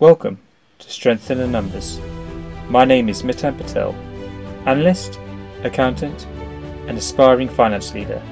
Welcome 0.00 0.38
to 0.78 0.88
Strengthen 0.88 1.38
the 1.38 1.48
Numbers. 1.48 1.98
My 2.68 2.84
name 2.84 3.08
is 3.08 3.24
Mitan 3.24 3.56
Patel, 3.56 3.96
analyst, 4.64 5.18
accountant, 5.64 6.24
and 6.86 6.96
aspiring 6.96 7.48
finance 7.48 7.92
leader, 7.92 8.22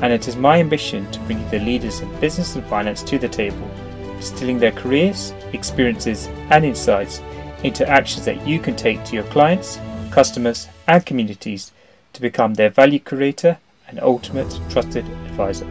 and 0.00 0.10
it 0.10 0.26
is 0.26 0.36
my 0.36 0.58
ambition 0.58 1.10
to 1.10 1.20
bring 1.20 1.46
the 1.50 1.58
leaders 1.58 2.00
in 2.00 2.18
business 2.18 2.56
and 2.56 2.64
finance 2.64 3.02
to 3.02 3.18
the 3.18 3.28
table, 3.28 3.70
distilling 4.16 4.58
their 4.58 4.72
careers, 4.72 5.34
experiences, 5.52 6.28
and 6.48 6.64
insights 6.64 7.20
into 7.62 7.86
actions 7.86 8.24
that 8.24 8.48
you 8.48 8.58
can 8.58 8.74
take 8.74 9.04
to 9.04 9.14
your 9.14 9.24
clients, 9.24 9.78
customers, 10.10 10.66
and 10.88 11.04
communities 11.04 11.72
to 12.14 12.22
become 12.22 12.54
their 12.54 12.70
value 12.70 13.00
creator 13.00 13.58
and 13.86 14.00
ultimate 14.00 14.58
trusted 14.70 15.04
advisor. 15.26 15.66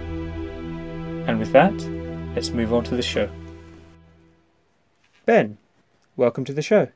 And 1.25 1.39
with 1.39 1.51
that, 1.53 1.73
let's 2.35 2.51
move 2.51 2.75
on 2.75 2.83
to 2.83 2.95
the 2.95 3.01
show. 3.01 3.27
Ben, 5.31 5.57
welcome 6.17 6.43
to 6.43 6.51
the 6.51 6.61
show. 6.61 6.89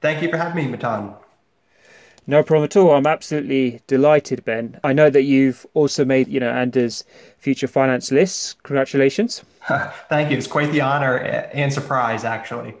Thank 0.00 0.22
you 0.22 0.30
for 0.30 0.36
having 0.36 0.64
me, 0.64 0.70
Matan. 0.70 1.12
No 2.24 2.44
problem 2.44 2.66
at 2.66 2.76
all. 2.76 2.92
I'm 2.92 3.04
absolutely 3.04 3.80
delighted, 3.88 4.44
Ben. 4.44 4.78
I 4.84 4.92
know 4.92 5.10
that 5.10 5.22
you've 5.22 5.66
also 5.74 6.04
made, 6.04 6.28
you 6.28 6.38
know, 6.38 6.50
Anders 6.50 7.02
future 7.38 7.66
finance 7.66 8.12
lists. 8.12 8.54
Congratulations. 8.62 9.42
Thank 10.08 10.30
you. 10.30 10.38
It's 10.38 10.46
quite 10.46 10.70
the 10.70 10.82
honor 10.82 11.16
and 11.16 11.72
surprise, 11.72 12.22
actually. 12.22 12.74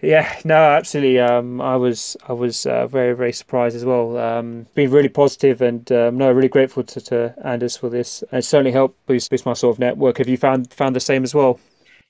Yeah, 0.00 0.40
no, 0.46 0.56
absolutely. 0.56 1.20
Um, 1.20 1.60
I 1.60 1.76
was 1.76 2.16
I 2.26 2.32
was 2.32 2.64
uh, 2.64 2.86
very 2.86 3.14
very 3.14 3.34
surprised 3.34 3.76
as 3.76 3.84
well. 3.84 4.16
Um, 4.16 4.66
been 4.74 4.90
really 4.90 5.10
positive 5.10 5.60
and 5.60 5.92
um, 5.92 6.16
no, 6.16 6.32
really 6.32 6.48
grateful 6.48 6.82
to, 6.84 7.00
to 7.02 7.34
Anders 7.44 7.76
for 7.76 7.90
this. 7.90 8.24
And 8.30 8.38
it 8.38 8.46
certainly 8.46 8.72
helped 8.72 9.04
boost 9.04 9.30
boost 9.30 9.44
my 9.44 9.52
sort 9.52 9.76
of 9.76 9.80
network. 9.80 10.16
Have 10.16 10.28
you 10.28 10.38
found 10.38 10.72
found 10.72 10.96
the 10.96 11.00
same 11.00 11.24
as 11.24 11.34
well? 11.34 11.60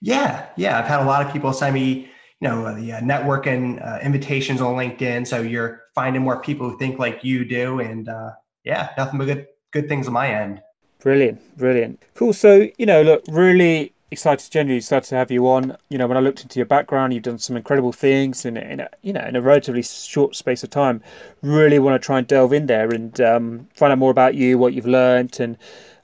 Yeah, 0.05 0.47
yeah. 0.57 0.79
I've 0.79 0.85
had 0.85 1.01
a 1.01 1.07
lot 1.07 1.25
of 1.25 1.33
people 1.33 1.51
send 1.55 1.75
me 1.75 2.11
you 2.41 2.49
know 2.49 2.75
the 2.75 2.93
uh, 2.93 3.01
networking 3.01 3.83
uh, 3.83 4.01
invitations 4.01 4.61
on 4.61 4.75
LinkedIn. 4.75 5.27
So 5.27 5.41
you're 5.41 5.85
finding 5.95 6.21
more 6.21 6.43
people 6.43 6.69
who 6.69 6.77
think 6.77 6.99
like 6.99 7.25
you 7.25 7.43
do, 7.47 7.81
and 7.81 8.07
uh, 8.07 8.33
yeah, 8.65 8.91
nothing 8.99 9.19
but 9.19 9.25
good 9.25 9.47
good 9.73 9.89
things 9.89 10.07
on 10.07 10.13
my 10.13 10.29
end. 10.29 10.61
Brilliant, 11.01 11.41
brilliant, 11.57 12.03
cool. 12.15 12.35
So 12.35 12.69
you 12.77 12.85
know, 12.85 13.01
look, 13.01 13.25
really 13.29 13.95
excited, 14.11 14.51
genuinely 14.51 14.77
excited 14.77 15.09
to 15.09 15.15
have 15.15 15.31
you 15.31 15.49
on. 15.49 15.75
You 15.89 15.97
know, 15.97 16.07
when 16.07 16.19
I 16.19 16.21
looked 16.21 16.43
into 16.43 16.59
your 16.59 16.67
background, 16.67 17.15
you've 17.15 17.23
done 17.23 17.39
some 17.39 17.57
incredible 17.57 17.93
things 17.93 18.45
in, 18.45 18.59
in 18.59 18.81
a, 18.81 18.91
you 19.01 19.15
know 19.15 19.25
in 19.25 19.37
a 19.37 19.41
relatively 19.41 19.83
short 19.83 20.37
space 20.37 20.63
of 20.63 20.69
time. 20.69 21.03
Really 21.41 21.79
want 21.79 22.01
to 22.01 22.05
try 22.05 22.19
and 22.19 22.27
delve 22.27 22.53
in 22.53 22.67
there 22.67 22.91
and 22.91 23.19
um, 23.23 23.69
find 23.75 23.91
out 23.91 23.99
more 23.99 24.11
about 24.11 24.35
you, 24.35 24.59
what 24.59 24.75
you've 24.75 24.87
learned, 24.87 25.41
and 25.41 25.57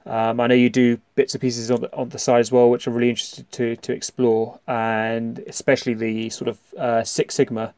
um, 0.05 0.39
I 0.39 0.47
know 0.47 0.55
you 0.55 0.69
do 0.69 0.97
bits 1.15 1.33
and 1.33 1.41
pieces 1.41 1.69
on 1.69 1.81
the, 1.81 1.95
on 1.95 2.09
the 2.09 2.19
side 2.19 2.39
as 2.39 2.51
well, 2.51 2.69
which 2.69 2.87
I'm 2.87 2.93
really 2.93 3.09
interested 3.09 3.51
to 3.53 3.75
to 3.77 3.93
explore, 3.93 4.59
and 4.67 5.39
especially 5.47 5.93
the 5.93 6.29
sort 6.29 6.47
of 6.47 6.57
uh, 6.77 7.03
Six 7.03 7.35
Sigma 7.35 7.73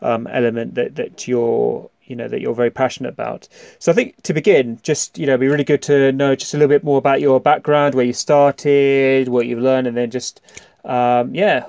um, 0.00 0.26
element 0.28 0.74
that 0.76 0.94
that 0.96 1.26
you're 1.26 1.90
you 2.04 2.14
know 2.14 2.28
that 2.28 2.40
you're 2.40 2.54
very 2.54 2.70
passionate 2.70 3.08
about. 3.08 3.48
So 3.78 3.90
I 3.90 3.94
think 3.94 4.22
to 4.22 4.32
begin, 4.32 4.78
just 4.82 5.18
you 5.18 5.26
know, 5.26 5.36
be 5.36 5.48
really 5.48 5.64
good 5.64 5.82
to 5.82 6.12
know 6.12 6.36
just 6.36 6.54
a 6.54 6.58
little 6.58 6.68
bit 6.68 6.84
more 6.84 6.98
about 6.98 7.20
your 7.20 7.40
background, 7.40 7.94
where 7.94 8.04
you 8.04 8.12
started, 8.12 9.28
what 9.28 9.46
you've 9.46 9.60
learned, 9.62 9.86
and 9.86 9.96
then 9.96 10.10
just 10.10 10.40
um, 10.84 11.34
yeah, 11.34 11.66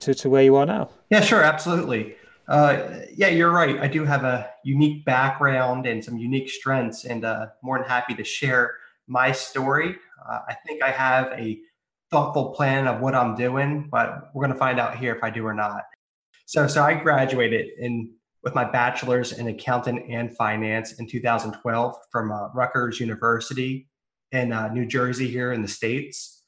to 0.00 0.14
to 0.14 0.28
where 0.28 0.42
you 0.42 0.56
are 0.56 0.66
now. 0.66 0.90
Yeah, 1.10 1.20
sure, 1.20 1.42
absolutely. 1.42 2.16
Uh, 2.48 3.00
yeah, 3.16 3.28
you're 3.28 3.50
right. 3.50 3.80
I 3.80 3.88
do 3.88 4.04
have 4.04 4.22
a 4.22 4.48
unique 4.64 5.04
background 5.04 5.86
and 5.86 6.04
some 6.04 6.18
unique 6.18 6.50
strengths, 6.50 7.04
and 7.04 7.24
uh, 7.24 7.46
more 7.62 7.78
than 7.78 7.88
happy 7.88 8.14
to 8.14 8.24
share 8.24 8.74
my 9.06 9.32
story. 9.32 9.96
Uh, 10.28 10.40
I 10.48 10.54
think 10.66 10.82
I 10.82 10.90
have 10.90 11.26
a 11.38 11.58
thoughtful 12.10 12.50
plan 12.50 12.86
of 12.86 13.00
what 13.00 13.14
I'm 13.14 13.34
doing, 13.34 13.88
but 13.90 14.30
we're 14.34 14.44
going 14.44 14.52
to 14.52 14.58
find 14.58 14.78
out 14.78 14.96
here 14.96 15.14
if 15.14 15.22
I 15.22 15.30
do 15.30 15.44
or 15.46 15.54
not. 15.54 15.82
So, 16.46 16.66
so 16.66 16.82
I 16.82 16.94
graduated 16.94 17.66
in 17.78 18.12
with 18.42 18.54
my 18.54 18.64
bachelor's 18.64 19.32
in 19.32 19.48
accounting 19.48 20.12
and 20.12 20.34
finance 20.36 21.00
in 21.00 21.08
2012 21.08 21.96
from 22.12 22.30
uh, 22.30 22.48
Rutgers 22.54 23.00
University 23.00 23.88
in 24.30 24.52
uh, 24.52 24.68
New 24.68 24.86
Jersey 24.86 25.26
here 25.28 25.52
in 25.52 25.62
the 25.62 25.68
states, 25.68 26.44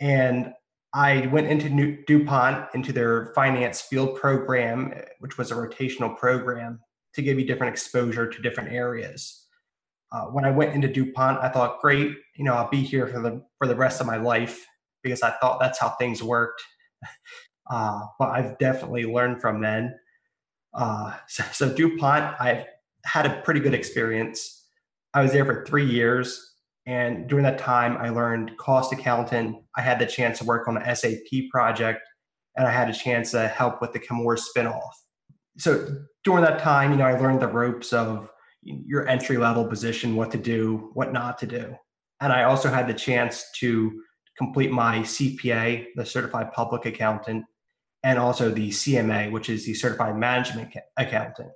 and 0.00 0.52
I 0.92 1.28
went 1.28 1.46
into 1.46 1.70
New, 1.70 2.04
DuPont 2.06 2.74
into 2.74 2.92
their 2.92 3.32
finance 3.34 3.80
field 3.80 4.16
program, 4.16 4.92
which 5.20 5.38
was 5.38 5.50
a 5.50 5.54
rotational 5.54 6.16
program 6.18 6.80
to 7.14 7.22
give 7.22 7.38
you 7.38 7.46
different 7.46 7.72
exposure 7.72 8.28
to 8.28 8.42
different 8.42 8.72
areas 8.72 9.41
uh, 10.12 10.26
when 10.26 10.44
I 10.44 10.50
went 10.50 10.74
into 10.74 10.88
DuPont, 10.88 11.38
I 11.40 11.48
thought, 11.48 11.80
great, 11.80 12.14
you 12.36 12.44
know, 12.44 12.54
I'll 12.54 12.68
be 12.68 12.82
here 12.82 13.06
for 13.06 13.20
the 13.20 13.42
for 13.58 13.66
the 13.66 13.74
rest 13.74 14.00
of 14.00 14.06
my 14.06 14.18
life 14.18 14.66
because 15.02 15.22
I 15.22 15.30
thought 15.30 15.58
that's 15.58 15.78
how 15.78 15.90
things 15.90 16.22
worked. 16.22 16.62
Uh, 17.70 18.00
but 18.18 18.28
I've 18.28 18.58
definitely 18.58 19.04
learned 19.04 19.40
from 19.40 19.62
then. 19.62 19.94
Uh, 20.74 21.14
so, 21.28 21.44
so 21.52 21.72
DuPont, 21.72 22.34
I've 22.40 22.66
had 23.04 23.24
a 23.24 23.40
pretty 23.42 23.60
good 23.60 23.72
experience. 23.72 24.66
I 25.14 25.22
was 25.22 25.32
there 25.32 25.44
for 25.44 25.64
three 25.64 25.86
years, 25.86 26.54
and 26.86 27.28
during 27.28 27.44
that 27.44 27.58
time, 27.58 27.96
I 27.98 28.10
learned 28.10 28.56
cost 28.58 28.92
accounting. 28.92 29.64
I 29.76 29.80
had 29.80 30.00
the 30.00 30.06
chance 30.06 30.40
to 30.40 30.44
work 30.44 30.66
on 30.66 30.76
an 30.76 30.94
SAP 30.94 31.50
project, 31.50 32.00
and 32.56 32.66
I 32.66 32.72
had 32.72 32.90
a 32.90 32.92
chance 32.92 33.30
to 33.30 33.46
help 33.46 33.80
with 33.80 33.92
the 33.92 34.00
Chemours 34.00 34.42
spinoff. 34.54 34.90
So 35.56 35.86
during 36.24 36.42
that 36.44 36.58
time, 36.58 36.90
you 36.90 36.98
know, 36.98 37.06
I 37.06 37.16
learned 37.18 37.40
the 37.40 37.48
ropes 37.48 37.92
of 37.92 38.28
your 38.62 39.08
entry 39.08 39.36
level 39.36 39.64
position, 39.64 40.16
what 40.16 40.30
to 40.30 40.38
do, 40.38 40.90
what 40.94 41.12
not 41.12 41.38
to 41.38 41.46
do. 41.46 41.76
And 42.20 42.32
I 42.32 42.44
also 42.44 42.68
had 42.68 42.86
the 42.86 42.94
chance 42.94 43.50
to 43.56 44.02
complete 44.38 44.70
my 44.70 45.00
CPA, 45.00 45.86
the 45.96 46.06
Certified 46.06 46.52
Public 46.52 46.86
Accountant, 46.86 47.44
and 48.04 48.18
also 48.18 48.50
the 48.50 48.70
CMA, 48.70 49.30
which 49.30 49.48
is 49.48 49.64
the 49.66 49.74
Certified 49.74 50.16
Management 50.16 50.74
Accountant. 50.96 51.50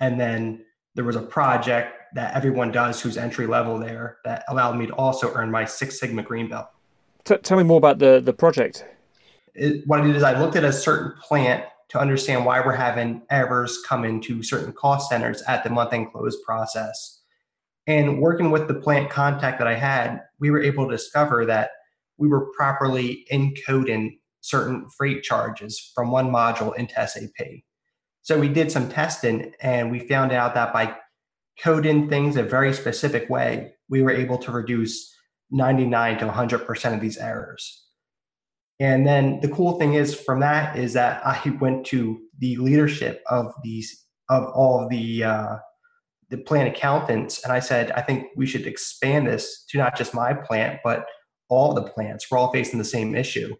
And 0.00 0.20
then 0.20 0.64
there 0.94 1.04
was 1.04 1.16
a 1.16 1.22
project 1.22 1.96
that 2.14 2.34
everyone 2.34 2.72
does 2.72 3.00
who's 3.00 3.16
entry 3.16 3.46
level 3.46 3.78
there 3.78 4.18
that 4.24 4.44
allowed 4.48 4.76
me 4.76 4.86
to 4.86 4.94
also 4.94 5.32
earn 5.34 5.50
my 5.50 5.64
Six 5.64 6.00
Sigma 6.00 6.22
Green 6.22 6.48
Belt. 6.48 6.68
T- 7.24 7.36
tell 7.38 7.56
me 7.56 7.64
more 7.64 7.78
about 7.78 7.98
the, 7.98 8.20
the 8.20 8.32
project. 8.32 8.84
It, 9.54 9.86
what 9.86 10.00
I 10.00 10.06
did 10.06 10.16
is 10.16 10.22
I 10.22 10.38
looked 10.38 10.56
at 10.56 10.64
a 10.64 10.72
certain 10.72 11.14
plant 11.20 11.64
to 11.90 11.98
understand 11.98 12.44
why 12.44 12.60
we're 12.60 12.72
having 12.72 13.22
errors 13.30 13.78
come 13.86 14.04
into 14.04 14.42
certain 14.42 14.72
cost 14.72 15.10
centers 15.10 15.42
at 15.42 15.64
the 15.64 15.70
month 15.70 15.92
end 15.92 16.12
close 16.12 16.40
process. 16.42 17.20
And 17.86 18.20
working 18.20 18.50
with 18.50 18.68
the 18.68 18.74
plant 18.74 19.10
contact 19.10 19.58
that 19.58 19.66
I 19.66 19.74
had, 19.74 20.20
we 20.38 20.50
were 20.50 20.62
able 20.62 20.88
to 20.88 20.96
discover 20.96 21.44
that 21.46 21.70
we 22.18 22.28
were 22.28 22.52
properly 22.56 23.26
encoding 23.32 24.18
certain 24.40 24.88
freight 24.96 25.22
charges 25.22 25.90
from 25.94 26.10
one 26.10 26.30
module 26.30 26.76
into 26.76 26.94
SAP. 26.94 27.46
So 28.22 28.38
we 28.38 28.48
did 28.48 28.70
some 28.70 28.88
testing 28.88 29.52
and 29.60 29.90
we 29.90 29.98
found 30.00 30.30
out 30.30 30.54
that 30.54 30.72
by 30.72 30.96
coding 31.62 32.08
things 32.08 32.36
a 32.36 32.42
very 32.42 32.72
specific 32.72 33.28
way, 33.28 33.72
we 33.88 34.02
were 34.02 34.10
able 34.10 34.38
to 34.38 34.52
reduce 34.52 35.12
99 35.50 36.18
to 36.18 36.26
100% 36.28 36.94
of 36.94 37.00
these 37.00 37.18
errors. 37.18 37.86
And 38.80 39.06
then 39.06 39.40
the 39.40 39.48
cool 39.48 39.78
thing 39.78 39.94
is 39.94 40.14
from 40.14 40.40
that 40.40 40.76
is 40.76 40.94
that 40.94 41.24
I 41.24 41.56
went 41.60 41.84
to 41.86 42.18
the 42.38 42.56
leadership 42.56 43.22
of 43.28 43.52
these 43.62 44.04
of 44.30 44.44
all 44.54 44.82
of 44.82 44.88
the 44.88 45.24
uh, 45.24 45.56
the 46.30 46.38
plant 46.38 46.68
accountants, 46.68 47.42
and 47.42 47.52
I 47.52 47.58
said, 47.58 47.90
I 47.90 48.02
think 48.02 48.28
we 48.36 48.46
should 48.46 48.66
expand 48.66 49.26
this 49.26 49.64
to 49.70 49.78
not 49.78 49.96
just 49.96 50.14
my 50.14 50.32
plant, 50.32 50.80
but 50.82 51.04
all 51.48 51.74
the 51.74 51.82
plants. 51.82 52.30
We're 52.30 52.38
all 52.38 52.52
facing 52.52 52.78
the 52.78 52.84
same 52.84 53.14
issue. 53.14 53.54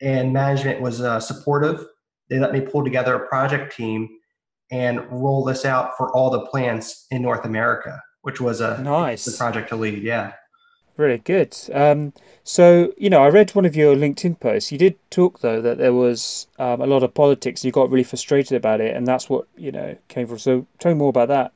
And 0.00 0.32
management 0.32 0.82
was 0.82 1.00
uh, 1.00 1.20
supportive. 1.20 1.84
They 2.28 2.38
let 2.38 2.52
me 2.52 2.60
pull 2.60 2.84
together 2.84 3.14
a 3.14 3.26
project 3.28 3.74
team 3.74 4.08
and 4.70 5.00
roll 5.10 5.42
this 5.44 5.64
out 5.64 5.96
for 5.96 6.14
all 6.14 6.28
the 6.28 6.44
plants 6.46 7.06
in 7.10 7.22
North 7.22 7.46
America, 7.46 8.02
which 8.22 8.40
was 8.40 8.60
a 8.60 8.82
nice 8.82 9.36
project 9.38 9.70
to 9.70 9.76
lead. 9.76 10.02
Yeah. 10.02 10.32
Really 10.96 11.18
good. 11.18 11.54
Um, 11.74 12.12
so, 12.42 12.92
you 12.96 13.10
know, 13.10 13.22
I 13.22 13.28
read 13.28 13.54
one 13.54 13.66
of 13.66 13.76
your 13.76 13.94
LinkedIn 13.94 14.40
posts. 14.40 14.72
You 14.72 14.78
did 14.78 14.96
talk, 15.10 15.40
though, 15.40 15.60
that 15.60 15.78
there 15.78 15.92
was 15.92 16.46
um, 16.58 16.80
a 16.80 16.86
lot 16.86 17.02
of 17.02 17.12
politics. 17.12 17.64
You 17.64 17.72
got 17.72 17.90
really 17.90 18.04
frustrated 18.04 18.56
about 18.56 18.80
it, 18.80 18.96
and 18.96 19.06
that's 19.06 19.28
what, 19.28 19.46
you 19.56 19.70
know, 19.70 19.96
came 20.08 20.26
from. 20.26 20.38
So, 20.38 20.66
tell 20.78 20.92
me 20.92 20.98
more 20.98 21.10
about 21.10 21.28
that. 21.28 21.52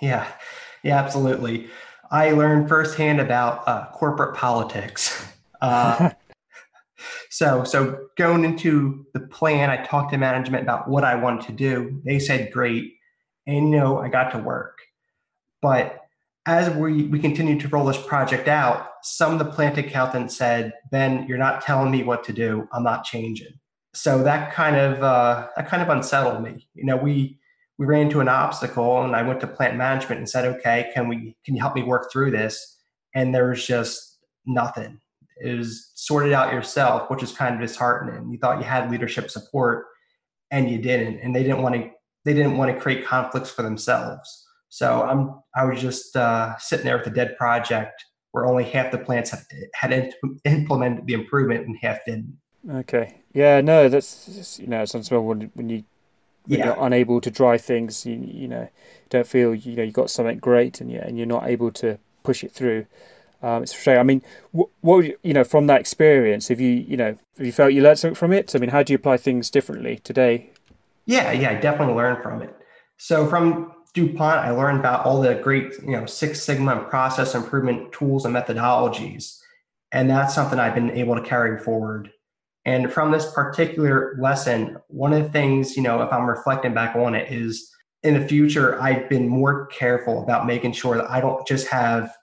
Yeah, 0.00 0.26
yeah, 0.84 0.98
absolutely. 0.98 1.68
I 2.10 2.30
learned 2.30 2.68
firsthand 2.68 3.20
about 3.20 3.66
uh, 3.66 3.86
corporate 3.92 4.36
politics. 4.36 5.24
Uh, 5.60 6.10
so, 7.30 7.64
so 7.64 8.06
going 8.16 8.44
into 8.44 9.04
the 9.12 9.18
plan, 9.18 9.70
I 9.70 9.84
talked 9.84 10.12
to 10.12 10.16
management 10.16 10.62
about 10.62 10.88
what 10.88 11.02
I 11.02 11.16
wanted 11.16 11.46
to 11.48 11.52
do. 11.52 12.00
They 12.04 12.20
said, 12.20 12.52
great. 12.52 12.94
And, 13.44 13.70
you 13.70 13.76
know, 13.76 13.98
I 13.98 14.08
got 14.08 14.30
to 14.30 14.38
work. 14.38 14.78
But 15.60 16.07
as 16.48 16.74
we, 16.74 17.02
we 17.08 17.18
continued 17.18 17.60
to 17.60 17.68
roll 17.68 17.84
this 17.84 18.00
project 18.00 18.48
out, 18.48 18.92
some 19.02 19.34
of 19.34 19.38
the 19.38 19.44
plant 19.44 19.76
accountants 19.76 20.34
said, 20.34 20.72
Ben, 20.90 21.26
you're 21.28 21.36
not 21.36 21.60
telling 21.60 21.90
me 21.90 22.02
what 22.02 22.24
to 22.24 22.32
do. 22.32 22.66
I'm 22.72 22.82
not 22.82 23.04
changing. 23.04 23.52
So 23.92 24.22
that 24.22 24.54
kind 24.54 24.76
of 24.76 25.02
uh, 25.02 25.48
that 25.56 25.68
kind 25.68 25.82
of 25.82 25.90
unsettled 25.90 26.42
me. 26.42 26.66
You 26.72 26.84
know, 26.84 26.96
we 26.96 27.38
we 27.76 27.84
ran 27.84 28.02
into 28.06 28.20
an 28.20 28.28
obstacle 28.28 29.02
and 29.02 29.14
I 29.14 29.22
went 29.22 29.40
to 29.40 29.46
plant 29.46 29.76
management 29.76 30.20
and 30.20 30.28
said, 30.28 30.46
okay, 30.46 30.90
can 30.94 31.06
we 31.06 31.36
can 31.44 31.54
you 31.54 31.60
help 31.60 31.74
me 31.74 31.82
work 31.82 32.10
through 32.10 32.30
this? 32.30 32.76
And 33.14 33.34
there's 33.34 33.66
just 33.66 34.18
nothing. 34.46 35.00
is 35.40 35.90
sorted 35.94 36.32
out 36.32 36.54
yourself, 36.54 37.10
which 37.10 37.22
is 37.22 37.32
kind 37.32 37.54
of 37.54 37.60
disheartening. 37.60 38.30
You 38.32 38.38
thought 38.38 38.58
you 38.58 38.64
had 38.64 38.90
leadership 38.90 39.30
support 39.30 39.84
and 40.50 40.70
you 40.70 40.78
didn't, 40.78 41.20
and 41.20 41.36
they 41.36 41.42
didn't 41.42 41.60
want 41.60 41.74
to 41.74 41.90
they 42.24 42.32
didn't 42.32 42.56
want 42.56 42.74
to 42.74 42.80
create 42.80 43.04
conflicts 43.04 43.50
for 43.50 43.62
themselves. 43.62 44.47
So 44.68 45.02
I'm 45.02 45.40
I 45.56 45.64
was 45.64 45.80
just 45.80 46.16
uh, 46.16 46.56
sitting 46.58 46.84
there 46.84 46.98
with 46.98 47.06
a 47.06 47.10
dead 47.10 47.36
project 47.36 48.04
where 48.32 48.46
only 48.46 48.64
half 48.64 48.90
the 48.92 48.98
plants 48.98 49.30
had, 49.30 49.40
had 49.74 50.12
implemented 50.44 51.06
the 51.06 51.14
improvement 51.14 51.66
and 51.66 51.76
half 51.80 51.98
didn't. 52.06 52.38
Okay. 52.70 53.22
Yeah. 53.32 53.60
No, 53.60 53.88
that's 53.88 54.58
you 54.58 54.66
know 54.66 54.82
it's 54.82 54.94
unspell 54.94 55.24
when 55.24 55.50
when 55.54 55.68
you 55.68 55.84
when 56.48 56.60
Yeah. 56.60 56.64
you're 56.64 56.76
unable 56.78 57.20
to 57.20 57.30
dry 57.30 57.58
things, 57.58 58.06
you 58.06 58.16
you 58.16 58.48
know 58.48 58.68
don't 59.10 59.26
feel 59.26 59.54
you 59.54 59.76
know 59.76 59.82
you 59.82 59.92
got 59.92 60.10
something 60.10 60.38
great 60.38 60.80
and 60.80 60.90
you 60.90 61.00
and 61.00 61.18
you're 61.18 61.26
not 61.26 61.48
able 61.48 61.70
to 61.72 61.98
push 62.24 62.44
it 62.44 62.52
through. 62.52 62.86
Um, 63.42 63.62
it's 63.62 63.72
frustrating. 63.72 64.00
I 64.00 64.04
mean, 64.04 64.22
what, 64.52 64.68
what 64.82 65.04
you 65.24 65.34
know 65.34 65.44
from 65.44 65.66
that 65.68 65.80
experience, 65.80 66.48
have 66.48 66.60
you 66.60 66.70
you 66.70 66.96
know 66.96 67.16
have 67.38 67.46
you 67.46 67.52
felt 67.52 67.72
you 67.72 67.82
learned 67.82 67.98
something 68.00 68.16
from 68.16 68.32
it? 68.32 68.54
I 68.54 68.58
mean, 68.58 68.70
how 68.70 68.82
do 68.82 68.92
you 68.92 68.96
apply 68.98 69.18
things 69.18 69.50
differently 69.50 69.98
today? 70.04 70.50
Yeah, 71.06 71.32
yeah, 71.32 71.50
I 71.50 71.54
definitely 71.54 71.94
learned 71.94 72.22
from 72.22 72.42
it. 72.42 72.54
So 72.98 73.26
from 73.26 73.72
DuPont, 73.98 74.40
I 74.40 74.50
learned 74.50 74.78
about 74.78 75.04
all 75.04 75.20
the 75.20 75.34
great, 75.34 75.72
you 75.82 75.90
know, 75.90 76.06
Six 76.06 76.42
Sigma 76.42 76.76
and 76.78 76.88
process 76.88 77.34
improvement 77.34 77.90
tools 77.90 78.24
and 78.24 78.34
methodologies. 78.34 79.38
And 79.90 80.08
that's 80.08 80.34
something 80.34 80.58
I've 80.58 80.74
been 80.74 80.92
able 80.92 81.16
to 81.16 81.22
carry 81.22 81.58
forward. 81.58 82.10
And 82.64 82.92
from 82.92 83.10
this 83.10 83.32
particular 83.32 84.16
lesson, 84.20 84.76
one 84.88 85.12
of 85.12 85.22
the 85.24 85.30
things, 85.30 85.76
you 85.76 85.82
know, 85.82 86.02
if 86.02 86.12
I'm 86.12 86.26
reflecting 86.26 86.74
back 86.74 86.94
on 86.94 87.14
it, 87.14 87.32
is 87.32 87.74
in 88.02 88.14
the 88.14 88.28
future, 88.28 88.80
I've 88.80 89.08
been 89.08 89.26
more 89.26 89.66
careful 89.66 90.22
about 90.22 90.46
making 90.46 90.72
sure 90.72 90.96
that 90.96 91.10
I 91.10 91.20
don't 91.20 91.46
just 91.46 91.66
have 91.68 92.14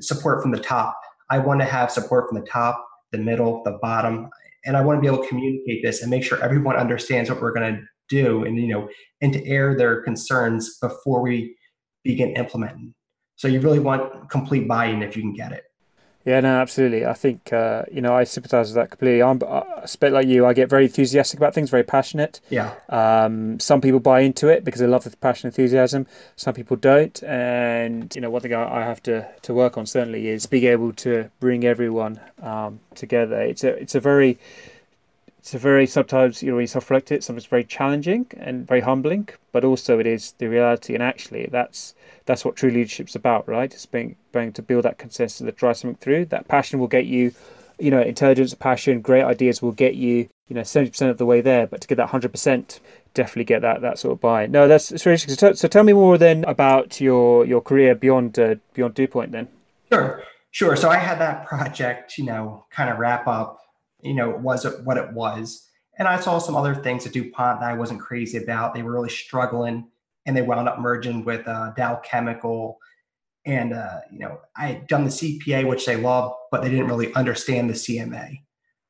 support 0.00 0.40
from 0.40 0.52
the 0.52 0.60
top. 0.60 0.98
I 1.28 1.38
want 1.38 1.60
to 1.60 1.66
have 1.66 1.90
support 1.90 2.28
from 2.28 2.40
the 2.40 2.46
top, 2.46 2.86
the 3.12 3.18
middle, 3.18 3.62
the 3.64 3.78
bottom, 3.82 4.30
and 4.64 4.76
I 4.76 4.80
want 4.80 4.96
to 4.96 5.00
be 5.00 5.08
able 5.12 5.22
to 5.22 5.28
communicate 5.28 5.82
this 5.82 6.00
and 6.00 6.10
make 6.10 6.22
sure 6.22 6.42
everyone 6.42 6.76
understands 6.76 7.28
what 7.28 7.42
we're 7.42 7.52
going 7.52 7.74
to 7.74 7.82
do, 8.08 8.44
and 8.44 8.56
you 8.56 8.68
know, 8.68 8.88
and 9.20 9.32
to 9.32 9.46
air 9.46 9.76
their 9.76 10.02
concerns 10.02 10.78
before 10.80 11.22
we 11.22 11.56
begin 12.02 12.30
implementing. 12.36 12.94
So 13.36 13.48
you 13.48 13.60
really 13.60 13.80
want 13.80 14.30
complete 14.30 14.68
buy-in 14.68 15.02
if 15.02 15.16
you 15.16 15.22
can 15.22 15.34
get 15.34 15.52
it. 15.52 15.64
Yeah, 16.24 16.40
no, 16.40 16.56
absolutely. 16.56 17.04
I 17.04 17.12
think 17.12 17.52
uh, 17.52 17.82
you 17.92 18.00
know 18.00 18.14
I 18.14 18.24
sympathise 18.24 18.68
with 18.68 18.76
that 18.76 18.90
completely. 18.90 19.22
I'm 19.22 19.42
a 19.42 19.86
bit 20.00 20.12
like 20.12 20.26
you. 20.26 20.46
I 20.46 20.54
get 20.54 20.70
very 20.70 20.84
enthusiastic 20.84 21.38
about 21.38 21.54
things, 21.54 21.68
very 21.68 21.82
passionate. 21.82 22.40
Yeah. 22.48 22.74
Um, 22.88 23.60
some 23.60 23.82
people 23.82 24.00
buy 24.00 24.20
into 24.20 24.48
it 24.48 24.64
because 24.64 24.80
they 24.80 24.86
love 24.86 25.04
the 25.04 25.14
passion, 25.18 25.48
enthusiasm. 25.48 26.06
Some 26.36 26.54
people 26.54 26.78
don't, 26.78 27.22
and 27.24 28.14
you 28.14 28.22
know 28.22 28.30
one 28.30 28.40
thing 28.40 28.54
I, 28.54 28.80
I 28.80 28.84
have 28.84 29.02
to, 29.02 29.28
to 29.42 29.52
work 29.52 29.76
on 29.76 29.84
certainly 29.84 30.28
is 30.28 30.46
being 30.46 30.64
able 30.64 30.94
to 30.94 31.30
bring 31.40 31.64
everyone 31.64 32.18
um, 32.42 32.80
together. 32.94 33.42
It's 33.42 33.62
a 33.62 33.74
it's 33.76 33.94
a 33.94 34.00
very 34.00 34.38
it's 35.44 35.52
a 35.52 35.58
very 35.58 35.86
sometimes 35.86 36.42
you 36.42 36.50
know 36.50 36.58
you 36.58 36.66
self-reflect 36.66 37.12
it, 37.12 37.22
sometimes 37.22 37.44
very 37.44 37.64
challenging 37.64 38.24
and 38.38 38.66
very 38.66 38.80
humbling, 38.80 39.28
but 39.52 39.62
also 39.62 39.98
it 39.98 40.06
is 40.06 40.32
the 40.38 40.46
reality. 40.46 40.94
And 40.94 41.02
actually, 41.02 41.50
that's 41.52 41.94
that's 42.24 42.46
what 42.46 42.56
true 42.56 42.70
leadership's 42.70 43.14
about, 43.14 43.46
right? 43.46 43.70
It's 43.70 43.84
being 43.84 44.16
being 44.32 44.54
to 44.54 44.62
build 44.62 44.84
that 44.84 44.96
consensus 44.96 45.40
that 45.40 45.56
drives 45.58 45.80
something 45.80 45.98
through. 45.98 46.24
That 46.26 46.48
passion 46.48 46.78
will 46.78 46.88
get 46.88 47.04
you, 47.04 47.34
you 47.78 47.90
know, 47.90 48.00
intelligence, 48.00 48.54
passion, 48.54 49.02
great 49.02 49.22
ideas 49.22 49.60
will 49.60 49.72
get 49.72 49.96
you, 49.96 50.30
you 50.48 50.56
know, 50.56 50.62
seventy 50.62 50.92
percent 50.92 51.10
of 51.10 51.18
the 51.18 51.26
way 51.26 51.42
there. 51.42 51.66
But 51.66 51.82
to 51.82 51.88
get 51.88 51.96
that 51.96 52.08
hundred 52.08 52.30
percent, 52.32 52.80
definitely 53.12 53.44
get 53.44 53.60
that 53.60 53.82
that 53.82 53.98
sort 53.98 54.12
of 54.12 54.22
buy. 54.22 54.46
No, 54.46 54.66
that's 54.66 54.92
it's 54.92 55.04
really 55.04 55.16
interesting. 55.16 55.36
So, 55.36 55.52
so 55.52 55.68
tell 55.68 55.84
me 55.84 55.92
more 55.92 56.16
then 56.16 56.44
about 56.44 57.02
your 57.02 57.44
your 57.44 57.60
career 57.60 57.94
beyond 57.94 58.38
uh, 58.38 58.54
beyond 58.72 58.94
DuPont 58.94 59.32
then. 59.32 59.48
Sure, 59.92 60.22
sure. 60.52 60.74
So 60.74 60.88
I 60.88 60.96
had 60.96 61.18
that 61.18 61.44
project, 61.44 62.16
you 62.16 62.24
know, 62.24 62.64
kind 62.70 62.88
of 62.88 62.98
wrap 62.98 63.28
up. 63.28 63.60
You 64.04 64.14
know, 64.14 64.30
was 64.30 64.66
what 64.84 64.96
it 64.96 65.12
was? 65.12 65.68
And 65.98 66.08
I 66.08 66.20
saw 66.20 66.38
some 66.38 66.56
other 66.56 66.74
things 66.74 67.06
at 67.06 67.12
DuPont 67.12 67.60
that 67.60 67.70
I 67.70 67.74
wasn't 67.74 68.00
crazy 68.00 68.38
about. 68.38 68.74
They 68.74 68.82
were 68.82 68.92
really 68.92 69.08
struggling, 69.08 69.88
and 70.26 70.36
they 70.36 70.42
wound 70.42 70.68
up 70.68 70.78
merging 70.78 71.24
with 71.24 71.46
uh, 71.46 71.72
Dow 71.76 71.96
Chemical. 71.96 72.78
And 73.46 73.72
uh, 73.72 74.00
you 74.12 74.20
know, 74.20 74.40
I 74.56 74.68
had 74.68 74.86
done 74.86 75.04
the 75.04 75.10
CPA, 75.10 75.68
which 75.68 75.86
they 75.86 75.96
loved, 75.96 76.34
but 76.50 76.62
they 76.62 76.70
didn't 76.70 76.88
really 76.88 77.12
understand 77.14 77.68
the 77.68 77.74
CMA. 77.74 78.40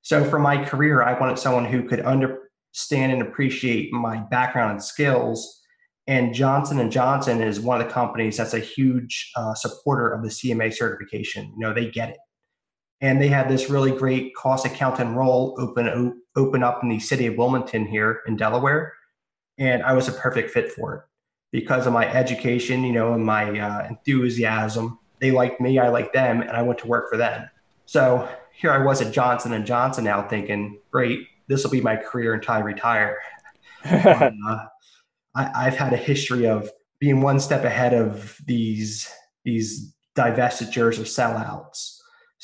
So 0.02 0.25
for 0.25 0.38
my 0.38 0.62
career, 0.62 1.02
I 1.02 1.19
wanted 1.19 1.38
someone 1.38 1.64
who 1.64 1.88
could 1.88 2.00
understand 2.00 3.12
and 3.12 3.22
appreciate 3.22 3.93
my 3.93 4.19
background 4.19 4.72
and 4.72 4.82
skills. 4.82 5.62
And 6.06 6.34
Johnson 6.34 6.78
and 6.78 6.93
Johnson 6.93 7.40
is 7.40 7.58
one 7.58 7.81
of 7.81 7.87
the 7.87 7.93
companies 7.93 8.37
that's 8.37 8.52
a 8.52 8.58
huge 8.58 9.32
uh, 9.37 9.55
supporter 9.55 10.11
of 10.11 10.22
the 10.22 10.28
CMA 10.28 10.75
certification. 10.75 11.46
You 11.46 11.61
know, 11.61 11.72
they 11.72 11.90
get 11.90 12.11
it 12.11 12.19
and 13.05 13.21
they 13.21 13.29
had 13.29 13.51
this 13.51 13.69
really 13.69 13.91
great 13.91 14.35
cost 14.35 14.65
accountant 14.65 15.15
role 15.15 15.55
open 15.59 16.23
open 16.37 16.62
up 16.62 16.83
in 16.83 16.89
the 16.89 16.99
city 16.99 17.27
of 17.27 17.37
Wilmington 17.37 17.85
here 17.85 18.23
in 18.27 18.35
Delaware, 18.35 18.95
and 19.59 19.83
I 19.83 19.93
was 19.93 20.09
a 20.09 20.12
perfect 20.12 20.51
fit 20.51 20.73
for 20.73 20.95
it 20.95 21.03
because 21.53 21.87
of 21.87 21.93
my 21.93 22.11
education, 22.11 22.83
you 22.83 22.93
know, 22.93 23.12
and 23.12 23.23
my 23.23 23.61
uh, 23.61 23.87
enthusiasm. 23.87 24.99
They 25.21 25.33
liked 25.33 25.61
me, 25.61 25.79
I 25.79 25.89
liked 25.89 26.15
them, 26.15 26.41
and 26.41 26.53
I 26.53 26.62
went 26.62 26.79
to 26.79 26.87
work 26.87 27.11
for 27.11 27.19
them. 27.19 27.51
So 27.85 28.27
here 28.55 28.73
I 28.73 28.83
was 28.83 29.03
at 29.03 29.12
Johnson 29.12 29.53
and 29.53 29.67
Johnson 29.67 30.05
now, 30.05 30.27
thinking, 30.27 30.81
great, 30.91 31.27
this 31.47 31.62
will 31.62 31.71
be 31.71 31.83
my 31.83 31.97
career 31.97 32.33
until 32.33 32.55
I 32.55 32.61
retire. 32.61 33.19
um, 33.85 34.41
uh, 34.49 34.65
I, 35.35 35.67
I've 35.67 35.77
had 35.77 35.93
a 35.93 35.99
history 35.99 36.47
of 36.47 36.71
being 37.00 37.21
one 37.21 37.39
step 37.39 37.65
ahead 37.65 37.93
of 37.93 38.41
these 38.47 39.11
these 39.45 39.95
divestitures 40.17 40.99
or 40.99 41.03
sellouts. 41.03 41.94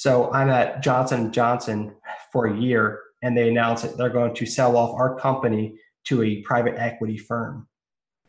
So 0.01 0.33
I'm 0.33 0.49
at 0.49 0.83
Johnson 0.83 1.31
Johnson 1.31 1.95
for 2.33 2.47
a 2.47 2.59
year, 2.59 3.01
and 3.21 3.37
they 3.37 3.51
announced 3.51 3.83
that 3.83 3.99
they're 3.99 4.09
going 4.09 4.35
to 4.35 4.47
sell 4.47 4.79
off 4.79 4.99
our 4.99 5.15
company 5.17 5.79
to 6.07 6.23
a 6.23 6.41
private 6.41 6.77
equity 6.79 7.19
firm. 7.19 7.69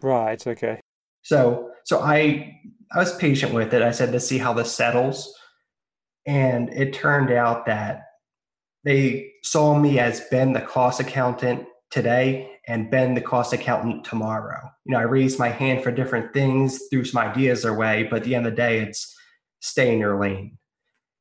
Right. 0.01 0.45
Okay. 0.45 0.81
So 1.21 1.71
so 1.85 2.01
I 2.01 2.59
I 2.91 2.99
was 2.99 3.15
patient 3.15 3.53
with 3.53 3.73
it. 3.73 3.81
I 3.81 3.91
said, 3.91 4.11
let's 4.11 4.27
see 4.27 4.37
how 4.37 4.51
this 4.51 4.75
settles. 4.75 5.33
And 6.27 6.67
it 6.73 6.91
turned 6.91 7.31
out 7.31 7.65
that 7.67 8.01
they 8.83 9.31
saw 9.41 9.73
me 9.73 9.97
as 9.97 10.27
Ben 10.29 10.51
the 10.51 10.59
cost 10.59 10.99
accountant 10.99 11.65
today 11.89 12.51
and 12.67 12.91
Ben 12.91 13.13
the 13.13 13.21
cost 13.21 13.53
accountant 13.53 14.03
tomorrow. 14.03 14.59
You 14.83 14.91
know, 14.91 14.99
I 14.99 15.03
raised 15.03 15.39
my 15.39 15.47
hand 15.47 15.83
for 15.85 15.91
different 15.91 16.33
things, 16.33 16.81
threw 16.91 17.05
some 17.05 17.23
ideas 17.23 17.63
their 17.63 17.77
way, 17.77 18.09
but 18.09 18.17
at 18.17 18.23
the 18.25 18.35
end 18.35 18.45
of 18.45 18.51
the 18.51 18.57
day, 18.57 18.79
it's 18.81 19.15
stay 19.61 19.93
in 19.93 19.99
your 19.99 20.19
lane. 20.19 20.57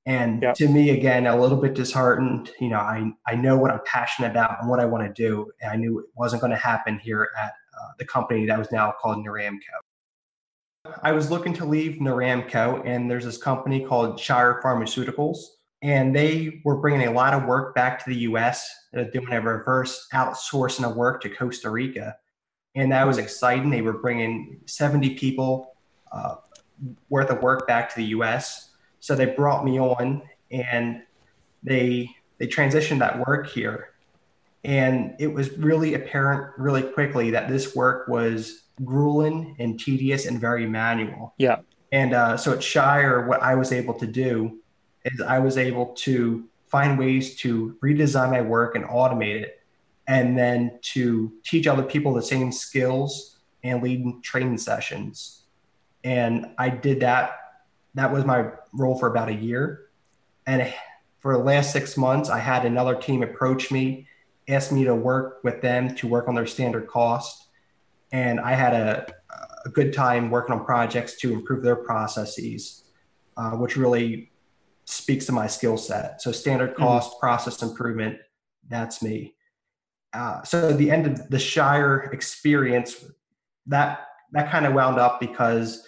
And 0.07 0.43
Yep. 0.43 0.55
to 0.57 0.69
me, 0.69 0.91
again, 0.91 1.27
a 1.27 1.39
little 1.39 1.59
bit 1.59 1.75
disheartened. 1.75 2.51
You 2.59 2.71
know, 2.71 2.79
I, 2.79 3.13
I 3.27 3.35
know 3.35 3.57
what 3.59 3.71
I'm 3.71 3.81
passionate 3.85 4.31
about 4.31 4.61
and 4.61 4.71
what 4.71 4.81
I 4.81 4.85
want 4.87 5.07
to 5.07 5.13
do. 5.13 5.51
And 5.61 5.71
I 5.71 5.77
knew 5.77 5.99
it 5.99 6.07
wasn't 6.15 6.41
going 6.41 6.53
to 6.53 6.57
happen 6.59 6.99
here 6.99 7.29
at 7.39 7.53
uh, 7.79 7.89
the 7.99 8.05
company 8.05 8.47
that 8.47 8.59
was 8.59 8.73
now 8.73 8.93
called 8.99 9.25
Naramco. 9.25 9.59
I 11.03 11.13
was 11.13 11.31
looking 11.31 11.53
to 11.55 11.65
leave 11.67 11.97
Naramco, 12.01 12.83
and 12.87 13.11
there's 13.11 13.25
this 13.27 13.37
company 13.37 13.85
called 13.85 14.19
Shire 14.19 14.61
Pharmaceuticals, 14.65 15.39
and 15.83 16.17
they 16.17 16.63
were 16.65 16.77
bringing 16.77 17.07
a 17.07 17.13
lot 17.13 17.35
of 17.35 17.45
work 17.45 17.75
back 17.75 18.03
to 18.03 18.11
the 18.11 18.17
U.S. 18.21 18.69
They're 18.93 19.11
doing 19.11 19.31
a 19.31 19.41
reverse 19.41 20.09
outsourcing 20.15 20.89
of 20.89 20.97
work 20.97 21.21
to 21.23 21.29
Costa 21.29 21.69
Rica, 21.71 22.17
and 22.75 22.91
that 22.93 23.07
was 23.07 23.19
exciting. 23.19 23.69
They 23.69 23.83
were 23.83 23.99
bringing 23.99 24.61
70 24.65 25.15
people 25.17 25.75
uh, 26.13 26.37
worth 27.11 27.31
of 27.31 27.43
work 27.43 27.67
back 27.67 27.91
to 27.91 27.97
the 27.97 28.07
U.S. 28.07 28.70
So 29.01 29.17
they 29.17 29.27
brought 29.27 29.65
me 29.65 29.81
on, 29.81 30.23
and 30.51 31.03
they 31.63 32.11
they 32.39 32.47
transitioned 32.47 33.01
that 33.01 33.27
work 33.27 33.49
here, 33.49 33.91
and 34.65 35.15
it 35.19 35.27
was 35.27 35.57
really 35.59 35.95
apparent 35.95 36.53
really 36.59 36.83
quickly 36.83 37.31
that 37.31 37.49
this 37.49 37.75
work 37.75 38.09
was 38.09 38.63
grueling 38.85 39.57
and 39.59 39.79
tedious 39.79 40.27
and 40.27 40.41
very 40.41 40.67
manual. 40.67 41.35
Yeah. 41.39 41.61
And 41.93 42.15
uh, 42.15 42.37
so 42.37 42.53
at 42.53 42.63
Shire, 42.63 43.27
what 43.27 43.43
I 43.43 43.55
was 43.55 43.73
able 43.73 43.95
to 43.95 44.07
do 44.07 44.61
is 45.05 45.21
I 45.21 45.39
was 45.39 45.59
able 45.59 45.87
to 45.87 46.47
find 46.69 46.99
ways 46.99 47.37
to 47.37 47.77
redesign 47.83 48.31
my 48.31 48.43
work 48.43 48.77
and 48.77 48.85
automate 48.85 49.43
it, 49.43 49.61
and 50.07 50.39
then 50.39 50.79
to 50.83 51.33
teach 51.45 51.67
other 51.67 51.83
people 51.83 52.15
the 52.15 52.23
same 52.23 52.53
skills 52.53 53.39
and 53.65 53.83
lead 53.83 54.05
training 54.23 54.59
sessions. 54.59 55.43
And 56.05 56.47
I 56.59 56.69
did 56.69 57.01
that. 57.01 57.33
That 57.95 58.13
was 58.13 58.25
my 58.25 58.51
role 58.73 58.99
for 58.99 59.09
about 59.09 59.29
a 59.29 59.35
year. 59.35 59.89
And 60.47 60.73
for 61.21 61.37
the 61.37 61.43
last 61.43 61.73
six 61.73 61.97
months, 61.97 62.31
I 62.31 62.39
had 62.39 62.65
another 62.65 62.95
team 62.95 63.23
approach 63.23 63.71
me, 63.71 64.07
ask 64.49 64.73
me 64.73 64.85
to 64.85 64.95
work 64.95 65.41
with 65.45 65.61
them 65.61 65.95
to 65.97 66.07
work 66.07 66.29
on 66.29 66.35
their 66.35 66.47
standard 66.47 66.89
cost. 66.89 67.49
And 68.13 68.41
I 68.41 68.55
had 68.55 68.75
a, 68.75 69.13
a 69.65 69.69
good 69.69 69.93
time 69.93 70.31
working 70.31 70.55
on 70.55 70.65
projects 70.65 71.17
to 71.19 71.33
improve 71.33 71.63
their 71.63 71.77
processes, 71.77 72.85
uh, 73.37 73.53
which 73.53 73.77
really 73.77 74.31
speaks 74.85 75.27
to 75.27 75.33
my 75.33 75.47
skill 75.47 75.77
set. 75.77 76.21
So 76.21 76.33
standard 76.33 76.75
cost, 76.75 77.21
process 77.21 77.63
improvement, 77.63 78.19
that's 78.69 79.03
me. 79.03 79.35
Uh, 80.13 80.43
so 80.43 80.73
the 80.73 80.91
end 80.91 81.07
of 81.07 81.29
the 81.31 81.39
Shire 81.39 82.11
experience, 82.13 83.05
that 83.67 84.07
that 84.33 84.51
kind 84.51 84.67
of 84.67 84.75
wound 84.75 84.99
up 84.99 85.21
because 85.21 85.87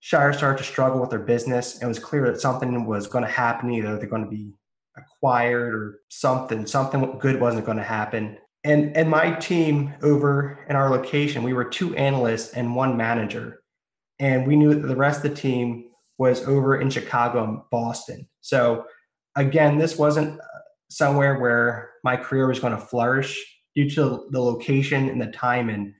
Shire 0.00 0.32
started 0.32 0.58
to 0.58 0.64
struggle 0.64 1.00
with 1.00 1.10
their 1.10 1.18
business, 1.18 1.82
it 1.82 1.86
was 1.86 1.98
clear 1.98 2.30
that 2.30 2.40
something 2.40 2.86
was 2.86 3.06
going 3.06 3.24
to 3.24 3.30
happen. 3.30 3.70
Either 3.70 3.96
they're 3.98 4.06
going 4.08 4.24
to 4.24 4.30
be 4.30 4.52
acquired 4.96 5.74
or 5.74 6.00
something, 6.08 6.66
something 6.66 7.18
good 7.18 7.40
wasn't 7.40 7.66
going 7.66 7.78
to 7.78 7.84
happen. 7.84 8.38
And 8.64 8.96
and 8.96 9.08
my 9.08 9.32
team 9.32 9.94
over 10.02 10.64
in 10.68 10.76
our 10.76 10.90
location, 10.90 11.42
we 11.42 11.52
were 11.52 11.64
two 11.64 11.94
analysts 11.96 12.52
and 12.54 12.74
one 12.74 12.96
manager, 12.96 13.60
and 14.18 14.46
we 14.46 14.56
knew 14.56 14.74
that 14.74 14.86
the 14.86 14.96
rest 14.96 15.24
of 15.24 15.30
the 15.30 15.40
team 15.40 15.84
was 16.18 16.46
over 16.46 16.80
in 16.80 16.90
Chicago 16.90 17.44
and 17.44 17.60
Boston. 17.70 18.28
So 18.40 18.84
again, 19.36 19.78
this 19.78 19.96
wasn't 19.96 20.40
uh, 20.40 20.44
somewhere 20.90 21.38
where 21.38 21.90
my 22.02 22.16
career 22.16 22.48
was 22.48 22.58
going 22.58 22.74
to 22.74 22.80
flourish 22.80 23.40
due 23.74 23.88
to 23.90 24.26
the 24.30 24.40
location 24.40 25.08
and 25.08 25.20
the 25.20 25.28
time. 25.28 25.68
And 25.68 25.94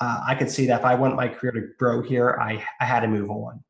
uh, 0.00 0.20
I 0.26 0.34
could 0.34 0.50
see 0.50 0.66
that 0.66 0.80
if 0.80 0.86
I 0.86 0.94
want 0.94 1.16
my 1.16 1.28
career 1.28 1.52
to 1.52 1.68
grow 1.78 2.02
here, 2.02 2.38
I, 2.40 2.64
I 2.80 2.84
had 2.84 3.00
to 3.00 3.08
move 3.08 3.30
on. 3.30 3.62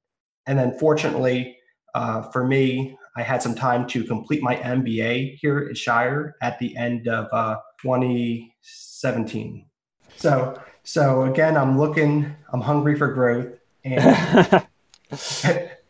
And 0.46 0.58
then 0.58 0.78
fortunately 0.78 1.56
uh, 1.94 2.22
for 2.30 2.46
me, 2.46 2.96
I 3.16 3.22
had 3.22 3.42
some 3.42 3.54
time 3.54 3.86
to 3.88 4.04
complete 4.04 4.42
my 4.42 4.56
MBA 4.56 5.38
here 5.40 5.66
at 5.70 5.76
Shire 5.76 6.36
at 6.42 6.58
the 6.58 6.76
end 6.76 7.08
of 7.08 7.28
uh, 7.32 7.56
2017. 7.82 9.66
So, 10.16 10.60
so 10.84 11.24
again, 11.24 11.56
I'm 11.56 11.78
looking, 11.78 12.34
I'm 12.52 12.60
hungry 12.60 12.96
for 12.96 13.12
growth. 13.12 13.58
And 13.84 13.98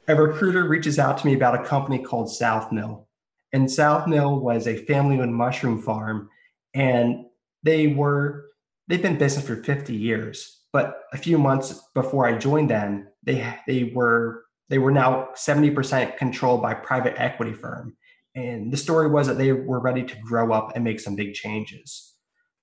a 0.08 0.14
recruiter 0.14 0.64
reaches 0.64 0.98
out 0.98 1.18
to 1.18 1.26
me 1.26 1.34
about 1.34 1.60
a 1.60 1.64
company 1.64 2.02
called 2.02 2.32
South 2.32 2.72
Mill. 2.72 3.06
And 3.52 3.70
South 3.70 4.06
Mill 4.06 4.40
was 4.40 4.66
a 4.66 4.76
family 4.86 5.20
owned 5.20 5.34
mushroom 5.34 5.82
farm. 5.82 6.30
And 6.72 7.26
they 7.62 7.88
were, 7.88 8.46
they've 8.90 9.02
been 9.02 9.16
business 9.16 9.46
for 9.46 9.56
50 9.56 9.94
years. 9.94 10.58
But 10.72 11.02
a 11.12 11.16
few 11.16 11.38
months 11.38 11.80
before 11.94 12.26
I 12.26 12.36
joined 12.38 12.70
them, 12.70 13.08
they, 13.22 13.54
they 13.66 13.92
were 13.94 14.44
they 14.68 14.78
were 14.78 14.92
now 14.92 15.28
70% 15.34 16.16
controlled 16.16 16.62
by 16.62 16.74
private 16.74 17.20
equity 17.20 17.52
firm. 17.52 17.96
And 18.36 18.72
the 18.72 18.76
story 18.76 19.08
was 19.08 19.26
that 19.26 19.36
they 19.36 19.50
were 19.50 19.80
ready 19.80 20.04
to 20.04 20.16
grow 20.20 20.52
up 20.52 20.76
and 20.76 20.84
make 20.84 21.00
some 21.00 21.16
big 21.16 21.34
changes. 21.34 22.14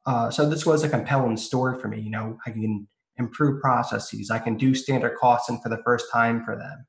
Uh, 0.05 0.31
so 0.31 0.49
this 0.49 0.65
was 0.65 0.83
a 0.83 0.89
compelling 0.89 1.35
story 1.35 1.77
for 1.77 1.89
me. 1.89 1.99
You 1.99 2.09
know, 2.09 2.37
I 2.45 2.51
can 2.51 2.87
improve 3.17 3.61
processes. 3.61 4.31
I 4.31 4.39
can 4.39 4.55
do 4.55 4.73
standard 4.73 5.17
costing 5.19 5.59
for 5.59 5.67
the 5.67 5.81
first 5.83 6.05
time 6.13 6.45
for 6.45 6.55
them. 6.55 6.85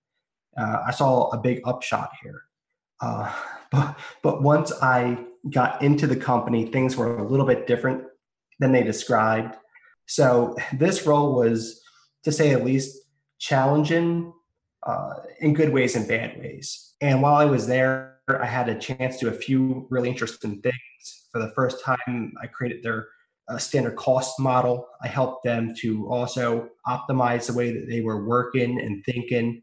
Uh, 0.57 0.85
I 0.87 0.93
saw 0.93 1.31
a 1.31 1.37
big 1.37 1.63
upshot 1.65 2.11
here. 2.23 2.43
Uh, 3.01 3.35
but, 3.73 3.99
but 4.23 4.41
once 4.41 4.73
I 4.81 5.19
got 5.51 5.83
into 5.83 6.07
the 6.07 6.17
company, 6.17 6.67
things 6.67 6.97
were 6.97 7.19
a 7.19 7.29
little 7.29 7.47
bit 7.47 7.67
different 7.67 8.05
than 8.59 8.73
they 8.73 8.83
described. 8.83 9.57
So 10.07 10.57
this 10.73 11.07
role 11.07 11.35
was, 11.35 11.81
to 12.25 12.33
say 12.33 12.51
at 12.51 12.65
least, 12.65 12.97
challenging 13.39 14.33
uh, 14.87 15.15
in 15.41 15.55
good 15.55 15.73
ways 15.73 15.97
and 15.97 16.09
bad 16.09 16.39
ways. 16.39 16.95
And 17.01 17.23
while 17.23 17.35
I 17.35 17.45
was 17.45 17.67
there, 17.67 18.19
I 18.29 18.47
had 18.47 18.69
a 18.69 18.79
chance 18.79 19.19
to 19.19 19.27
do 19.27 19.35
a 19.35 19.39
few 19.39 19.87
really 19.91 20.09
interesting 20.09 20.61
things. 20.61 21.29
For 21.31 21.41
the 21.41 21.53
first 21.55 21.83
time, 21.85 22.33
I 22.43 22.47
created 22.47 22.83
their 22.83 23.09
uh, 23.49 23.59
standard 23.59 23.97
cost 23.97 24.39
model. 24.39 24.87
I 25.03 25.09
helped 25.09 25.45
them 25.45 25.75
to 25.81 26.09
also 26.09 26.71
optimize 26.87 27.47
the 27.47 27.55
way 27.55 27.73
that 27.73 27.87
they 27.89 28.01
were 28.01 28.27
working 28.27 28.81
and 28.81 29.05
thinking, 29.05 29.63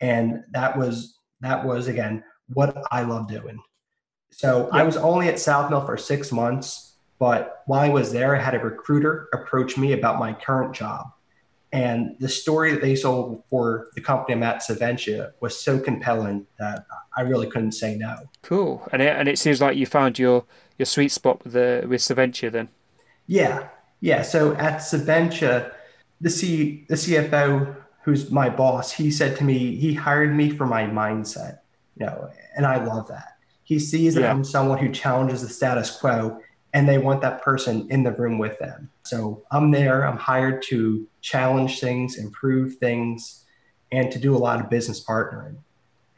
and 0.00 0.44
that 0.52 0.76
was 0.78 1.18
that 1.40 1.64
was 1.64 1.88
again 1.88 2.22
what 2.48 2.76
I 2.90 3.02
love 3.02 3.28
doing. 3.28 3.58
So 4.30 4.68
I 4.72 4.82
was 4.82 4.96
only 4.96 5.28
at 5.28 5.38
South 5.38 5.70
Mill 5.70 5.84
for 5.84 5.96
six 5.96 6.32
months, 6.32 6.93
but 7.18 7.62
while 7.66 7.80
I 7.80 7.88
was 7.88 8.12
there, 8.12 8.36
I 8.36 8.40
had 8.40 8.54
a 8.54 8.58
recruiter 8.58 9.28
approach 9.32 9.76
me 9.76 9.92
about 9.92 10.18
my 10.18 10.32
current 10.32 10.74
job 10.74 11.06
and 11.74 12.14
the 12.20 12.28
story 12.28 12.70
that 12.70 12.80
they 12.80 12.94
sold 12.94 13.42
for 13.50 13.88
the 13.96 14.00
company 14.00 14.34
I'm 14.34 14.44
at, 14.44 14.58
Saventia, 14.62 15.32
was 15.40 15.60
so 15.60 15.76
compelling 15.76 16.46
that 16.60 16.86
I 17.16 17.22
really 17.22 17.48
couldn't 17.48 17.72
say 17.72 17.96
no. 17.96 18.16
Cool. 18.42 18.88
And 18.92 19.02
it, 19.02 19.16
and 19.16 19.28
it 19.28 19.40
seems 19.40 19.60
like 19.60 19.76
you 19.76 19.84
found 19.84 20.16
your, 20.16 20.44
your 20.78 20.86
sweet 20.86 21.10
spot 21.10 21.42
with 21.42 21.52
the 21.52 21.84
with 21.88 22.00
Saventia 22.00 22.52
then. 22.52 22.68
Yeah. 23.26 23.70
Yeah. 23.98 24.22
So 24.22 24.54
at 24.54 24.82
Saventia, 24.82 25.72
the 26.20 26.30
C 26.30 26.84
the 26.88 26.94
CFO 26.94 27.74
who's 28.02 28.30
my 28.30 28.48
boss, 28.50 28.92
he 28.92 29.10
said 29.10 29.36
to 29.38 29.44
me, 29.44 29.74
he 29.74 29.94
hired 29.94 30.32
me 30.32 30.50
for 30.50 30.66
my 30.66 30.84
mindset. 30.84 31.58
You 31.96 32.06
know, 32.06 32.30
and 32.56 32.66
I 32.66 32.84
love 32.84 33.08
that. 33.08 33.38
He 33.64 33.80
sees 33.80 34.14
that 34.14 34.20
yeah. 34.20 34.30
I'm 34.30 34.44
someone 34.44 34.78
who 34.78 34.92
challenges 34.92 35.42
the 35.42 35.48
status 35.48 35.90
quo 35.98 36.38
and 36.74 36.88
they 36.88 36.98
want 36.98 37.22
that 37.22 37.40
person 37.40 37.86
in 37.88 38.02
the 38.02 38.10
room 38.10 38.36
with 38.36 38.58
them. 38.58 38.90
So 39.04 39.42
I'm 39.52 39.70
there, 39.70 40.06
I'm 40.06 40.18
hired 40.18 40.62
to 40.64 41.06
challenge 41.22 41.80
things, 41.80 42.18
improve 42.18 42.74
things, 42.76 43.44
and 43.92 44.10
to 44.10 44.18
do 44.18 44.36
a 44.36 44.38
lot 44.38 44.60
of 44.60 44.68
business 44.68 45.02
partnering. 45.02 45.56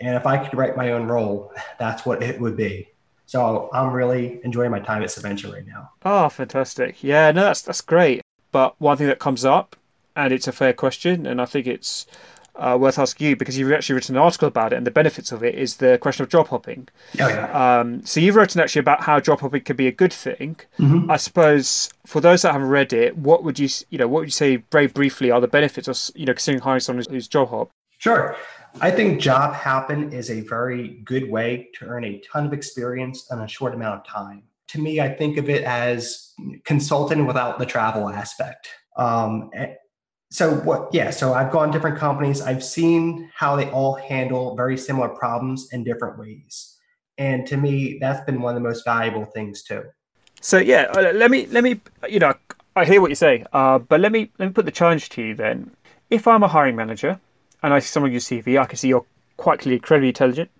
And 0.01 0.17
if 0.17 0.27
I 0.27 0.39
could 0.39 0.59
write 0.59 0.77
my 0.77 0.93
own 0.93 1.07
role, 1.07 1.53
that's 1.79 2.07
what 2.07 2.23
it 2.23 2.41
would 2.41 2.57
be. 2.57 2.89
So 3.27 3.69
I'm 3.73 3.93
really 3.93 4.41
enjoying 4.45 4.71
my 4.71 4.81
time 4.81 5.03
at 5.03 5.09
Saventia 5.09 5.53
right 5.53 5.67
now. 5.67 5.91
Oh, 6.05 6.29
fantastic. 6.29 7.03
Yeah, 7.03 7.33
no, 7.33 7.43
that's 7.43 7.61
that's 7.63 7.81
great. 7.81 8.23
But 8.53 8.81
one 8.81 8.97
thing 8.97 9.09
that 9.09 9.19
comes 9.19 9.45
up, 9.45 9.77
and 10.15 10.33
it's 10.33 10.47
a 10.47 10.53
fair 10.53 10.73
question, 10.73 11.27
and 11.27 11.41
I 11.41 11.45
think 11.45 11.67
it's 11.67 12.07
uh, 12.59 12.77
worth 12.81 12.99
asking 12.99 13.29
you 13.29 13.37
because 13.37 13.59
you've 13.59 13.73
actually 13.73 13.95
written 13.95 14.17
an 14.17 14.23
article 14.23 14.49
about 14.49 14.73
it, 14.73 14.77
and 14.77 14.87
the 14.87 14.91
benefits 14.91 15.33
of 15.33 15.43
it 15.43 15.55
is 15.55 15.77
the 15.77 15.99
question 15.99 16.23
of 16.23 16.29
job 16.29 16.49
hopping. 16.49 16.89
Oh, 17.21 17.29
yeah. 17.29 17.81
Um, 17.81 18.05
so 18.05 18.21
you've 18.21 18.37
written 18.37 18.61
actually 18.61 18.81
about 18.81 19.03
how 19.03 19.21
job 19.21 19.41
hopping 19.41 19.63
can 19.63 19.77
be 19.77 19.87
a 19.87 19.93
good 19.93 20.13
thing. 20.13 20.57
Mm-hmm. 20.79 21.11
I 21.11 21.17
suppose 21.17 21.91
for 22.07 22.21
those 22.21 22.43
that 22.43 22.53
haven't 22.53 22.69
read 22.69 22.93
it, 22.93 23.17
what 23.17 23.45
would 23.45 23.59
you 23.59 23.69
you 23.91 23.99
know 23.99 24.09
what 24.09 24.21
would 24.21 24.29
you 24.29 24.33
say 24.33 24.57
very 24.73 24.87
briefly 24.87 25.31
are 25.31 25.41
the 25.41 25.49
benefits 25.49 25.89
of 25.89 25.99
you 26.17 26.27
know 26.27 26.33
considering 26.33 26.63
hiring 26.63 26.81
someone 26.81 27.05
who's 27.09 27.29
job 27.29 27.51
hop? 27.51 27.71
Sure. 27.99 28.37
I 28.81 28.91
think 28.91 29.21
job 29.21 29.55
hopping 29.55 30.13
is 30.13 30.31
a 30.31 30.43
very 30.43 31.01
good 31.05 31.31
way 31.31 31.71
to 31.75 31.87
earn 31.87 32.05
a 32.05 32.21
ton 32.21 32.47
of 32.47 32.53
experience 32.53 33.27
in 33.31 33.39
a 33.39 33.49
short 33.49 33.75
amount 33.75 34.01
of 34.01 34.07
time. 34.07 34.43
To 34.69 34.81
me, 34.81 35.01
I 35.01 35.09
think 35.09 35.39
of 35.39 35.49
it 35.49 35.63
as 35.65 36.35
consulting 36.65 37.27
without 37.27 37.59
the 37.59 37.65
travel 37.65 38.09
aspect. 38.11 38.69
Um, 38.97 39.51
so 40.31 40.55
what 40.57 40.89
yeah 40.93 41.11
so 41.11 41.35
i've 41.35 41.53
gone 41.53 41.71
different 41.71 41.99
companies. 41.99 42.41
I've 42.41 42.65
seen 42.65 43.31
how 43.35 43.57
they 43.57 43.71
all 43.71 43.95
handle 43.95 44.57
very 44.57 44.77
similar 44.77 45.09
problems 45.09 45.69
in 45.73 45.85
different 45.85 46.19
ways. 46.19 46.79
And 47.19 47.47
to 47.47 47.57
me 47.57 47.99
that's 48.01 48.25
been 48.27 48.41
one 48.43 48.57
of 48.57 48.63
the 48.63 48.69
most 48.69 48.85
valuable 48.85 49.25
things 49.25 49.63
too. 49.63 49.85
So 50.41 50.59
yeah 50.59 50.87
uh, 50.95 51.13
let 51.13 51.31
me 51.31 51.47
let 51.47 51.63
me 51.65 51.81
you 52.09 52.19
know 52.19 52.35
i 52.75 52.85
hear 52.85 53.01
what 53.01 53.11
you 53.11 53.17
say 53.17 53.45
uh, 53.53 53.79
but 53.79 54.01
let 54.01 54.13
me 54.13 54.31
let 54.39 54.47
me 54.47 54.53
put 54.53 54.65
the 54.65 54.71
challenge 54.73 55.09
to 55.11 55.23
you 55.23 55.35
then. 55.35 55.71
If 56.11 56.27
i'm 56.27 56.43
a 56.43 56.49
hiring 56.49 56.77
manager 56.77 57.19
and 57.63 57.73
i 57.73 57.79
see 57.79 57.89
someone 57.89 58.13
your 58.13 58.21
cv 58.21 58.61
i 58.61 58.67
can 58.67 58.77
see 58.77 58.89
you're 58.89 59.07
quite 59.37 59.61
clearly 59.61 59.77
incredibly 59.77 60.09
intelligent. 60.09 60.51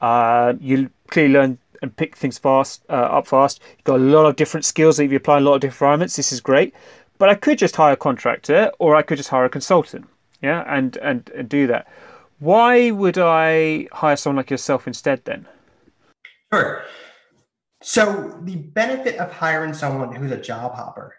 Uh, 0.00 0.54
you 0.60 0.90
clearly 1.08 1.32
learn 1.32 1.58
and 1.82 1.96
pick 1.96 2.16
things 2.16 2.38
fast 2.38 2.84
uh, 2.88 2.92
up 2.92 3.26
fast. 3.26 3.60
You've 3.76 3.84
got 3.84 4.00
a 4.00 4.02
lot 4.02 4.26
of 4.26 4.36
different 4.36 4.64
skills 4.64 4.96
that 4.96 5.06
you 5.06 5.16
apply 5.16 5.38
in 5.38 5.42
a 5.44 5.46
lot 5.46 5.54
of 5.54 5.60
different 5.62 5.80
environments. 5.80 6.16
This 6.16 6.32
is 6.32 6.40
great 6.40 6.74
but 7.20 7.28
I 7.28 7.34
could 7.34 7.58
just 7.58 7.76
hire 7.76 7.92
a 7.92 7.96
contractor 7.98 8.72
or 8.78 8.96
I 8.96 9.02
could 9.02 9.18
just 9.18 9.28
hire 9.28 9.44
a 9.44 9.50
consultant, 9.50 10.08
yeah, 10.40 10.64
and, 10.66 10.96
and, 10.96 11.30
and 11.36 11.48
do 11.50 11.66
that. 11.66 11.86
Why 12.38 12.90
would 12.90 13.18
I 13.18 13.88
hire 13.92 14.16
someone 14.16 14.38
like 14.38 14.50
yourself 14.50 14.86
instead 14.86 15.26
then? 15.26 15.46
Sure. 16.50 16.82
So 17.82 18.40
the 18.44 18.56
benefit 18.56 19.18
of 19.18 19.30
hiring 19.30 19.74
someone 19.74 20.14
who's 20.14 20.32
a 20.32 20.40
job 20.40 20.74
hopper 20.74 21.14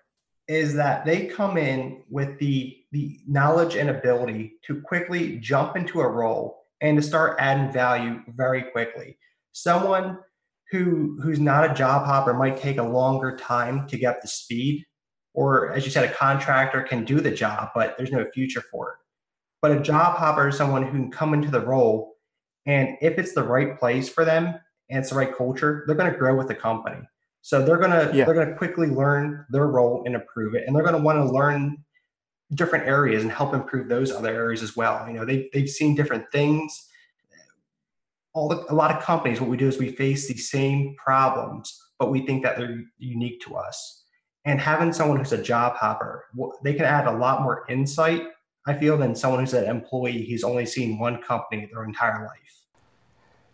is 0.47 0.73
that 0.73 1.05
they 1.05 1.27
come 1.27 1.55
in 1.55 2.01
with 2.09 2.37
the 2.39 2.77
the 2.91 3.19
knowledge 3.27 3.75
and 3.75 3.91
ability 3.91 4.53
to 4.65 4.81
quickly 4.81 5.37
jump 5.37 5.77
into 5.77 6.01
a 6.01 6.09
role 6.09 6.65
and 6.81 6.97
to 6.97 7.03
start 7.03 7.37
adding 7.39 7.71
value 7.71 8.21
very 8.35 8.63
quickly. 8.63 9.17
Someone 9.51 10.17
who 10.71 11.19
who's 11.21 11.39
not 11.39 11.69
a 11.69 11.75
job 11.75 12.07
hopper 12.07 12.33
might 12.33 12.57
take 12.57 12.79
a 12.79 12.83
longer 12.83 13.37
time 13.37 13.87
to 13.87 13.97
get 13.97 14.19
to 14.21 14.27
speed 14.27 14.83
or 15.33 15.71
as 15.71 15.85
you 15.85 15.91
said, 15.91 16.09
a 16.09 16.13
contractor 16.13 16.81
can 16.81 17.05
do 17.05 17.19
the 17.19 17.31
job, 17.31 17.69
but 17.73 17.95
there's 17.97 18.11
no 18.11 18.25
future 18.33 18.63
for 18.71 18.89
it. 18.91 18.95
But 19.61 19.71
a 19.71 19.79
job 19.79 20.17
hopper 20.17 20.49
is 20.49 20.57
someone 20.57 20.83
who 20.83 20.91
can 20.91 21.11
come 21.11 21.33
into 21.33 21.51
the 21.51 21.61
role, 21.61 22.15
and 22.65 22.97
if 23.01 23.17
it's 23.17 23.33
the 23.33 23.43
right 23.43 23.79
place 23.79 24.09
for 24.09 24.25
them 24.25 24.55
and 24.89 24.99
it's 24.99 25.09
the 25.09 25.15
right 25.15 25.35
culture, 25.35 25.83
they're 25.85 25.95
going 25.95 26.11
to 26.11 26.17
grow 26.17 26.35
with 26.35 26.47
the 26.47 26.55
company. 26.55 27.01
So 27.41 27.63
they're 27.65 27.77
gonna 27.77 28.11
yeah. 28.13 28.25
they're 28.25 28.35
gonna 28.35 28.55
quickly 28.55 28.87
learn 28.87 29.45
their 29.49 29.65
role 29.65 30.03
and 30.05 30.13
improve 30.13 30.53
it, 30.53 30.63
and 30.67 30.75
they're 30.75 30.83
gonna 30.83 30.99
want 30.99 31.17
to 31.17 31.25
learn 31.25 31.83
different 32.53 32.85
areas 32.85 33.23
and 33.23 33.31
help 33.31 33.53
improve 33.53 33.87
those 33.87 34.11
other 34.11 34.29
areas 34.29 34.61
as 34.61 34.75
well. 34.75 35.07
You 35.07 35.13
know, 35.13 35.25
they 35.25 35.49
they've 35.51 35.69
seen 35.69 35.95
different 35.95 36.31
things. 36.31 36.87
All 38.33 38.47
the, 38.47 38.63
a 38.71 38.75
lot 38.75 38.95
of 38.95 39.01
companies, 39.01 39.41
what 39.41 39.49
we 39.49 39.57
do 39.57 39.67
is 39.67 39.77
we 39.77 39.91
face 39.91 40.27
the 40.27 40.37
same 40.37 40.95
problems, 41.03 41.75
but 41.99 42.11
we 42.11 42.25
think 42.25 42.43
that 42.43 42.57
they're 42.57 42.81
unique 42.97 43.41
to 43.41 43.55
us 43.55 44.00
and 44.45 44.59
having 44.59 44.91
someone 44.91 45.17
who's 45.17 45.31
a 45.31 45.41
job 45.41 45.75
hopper 45.75 46.25
they 46.63 46.73
can 46.73 46.85
add 46.85 47.07
a 47.07 47.11
lot 47.11 47.41
more 47.41 47.65
insight 47.69 48.23
i 48.67 48.73
feel 48.73 48.97
than 48.97 49.15
someone 49.15 49.39
who's 49.39 49.53
an 49.53 49.65
employee 49.65 50.25
who's 50.29 50.43
only 50.43 50.65
seen 50.65 50.99
one 50.99 51.21
company 51.21 51.69
their 51.71 51.83
entire 51.83 52.25
life. 52.25 52.37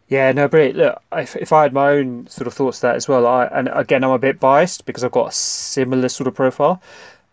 Yeah 0.08 0.32
no 0.32 0.48
but 0.48 0.76
look 0.76 1.02
if, 1.14 1.36
if 1.36 1.52
i 1.52 1.64
had 1.64 1.74
my 1.74 1.90
own 1.92 2.28
sort 2.28 2.48
of 2.48 2.54
thoughts 2.54 2.80
that 2.80 2.96
as 2.96 3.08
well 3.08 3.28
i 3.28 3.46
and 3.46 3.70
again 3.74 4.04
i'm 4.04 4.12
a 4.12 4.20
bit 4.20 4.40
biased 4.40 4.86
because 4.86 5.04
i've 5.04 5.12
got 5.12 5.30
a 5.30 5.34
similar 5.34 6.10
sort 6.10 6.28
of 6.28 6.36
profile 6.36 6.82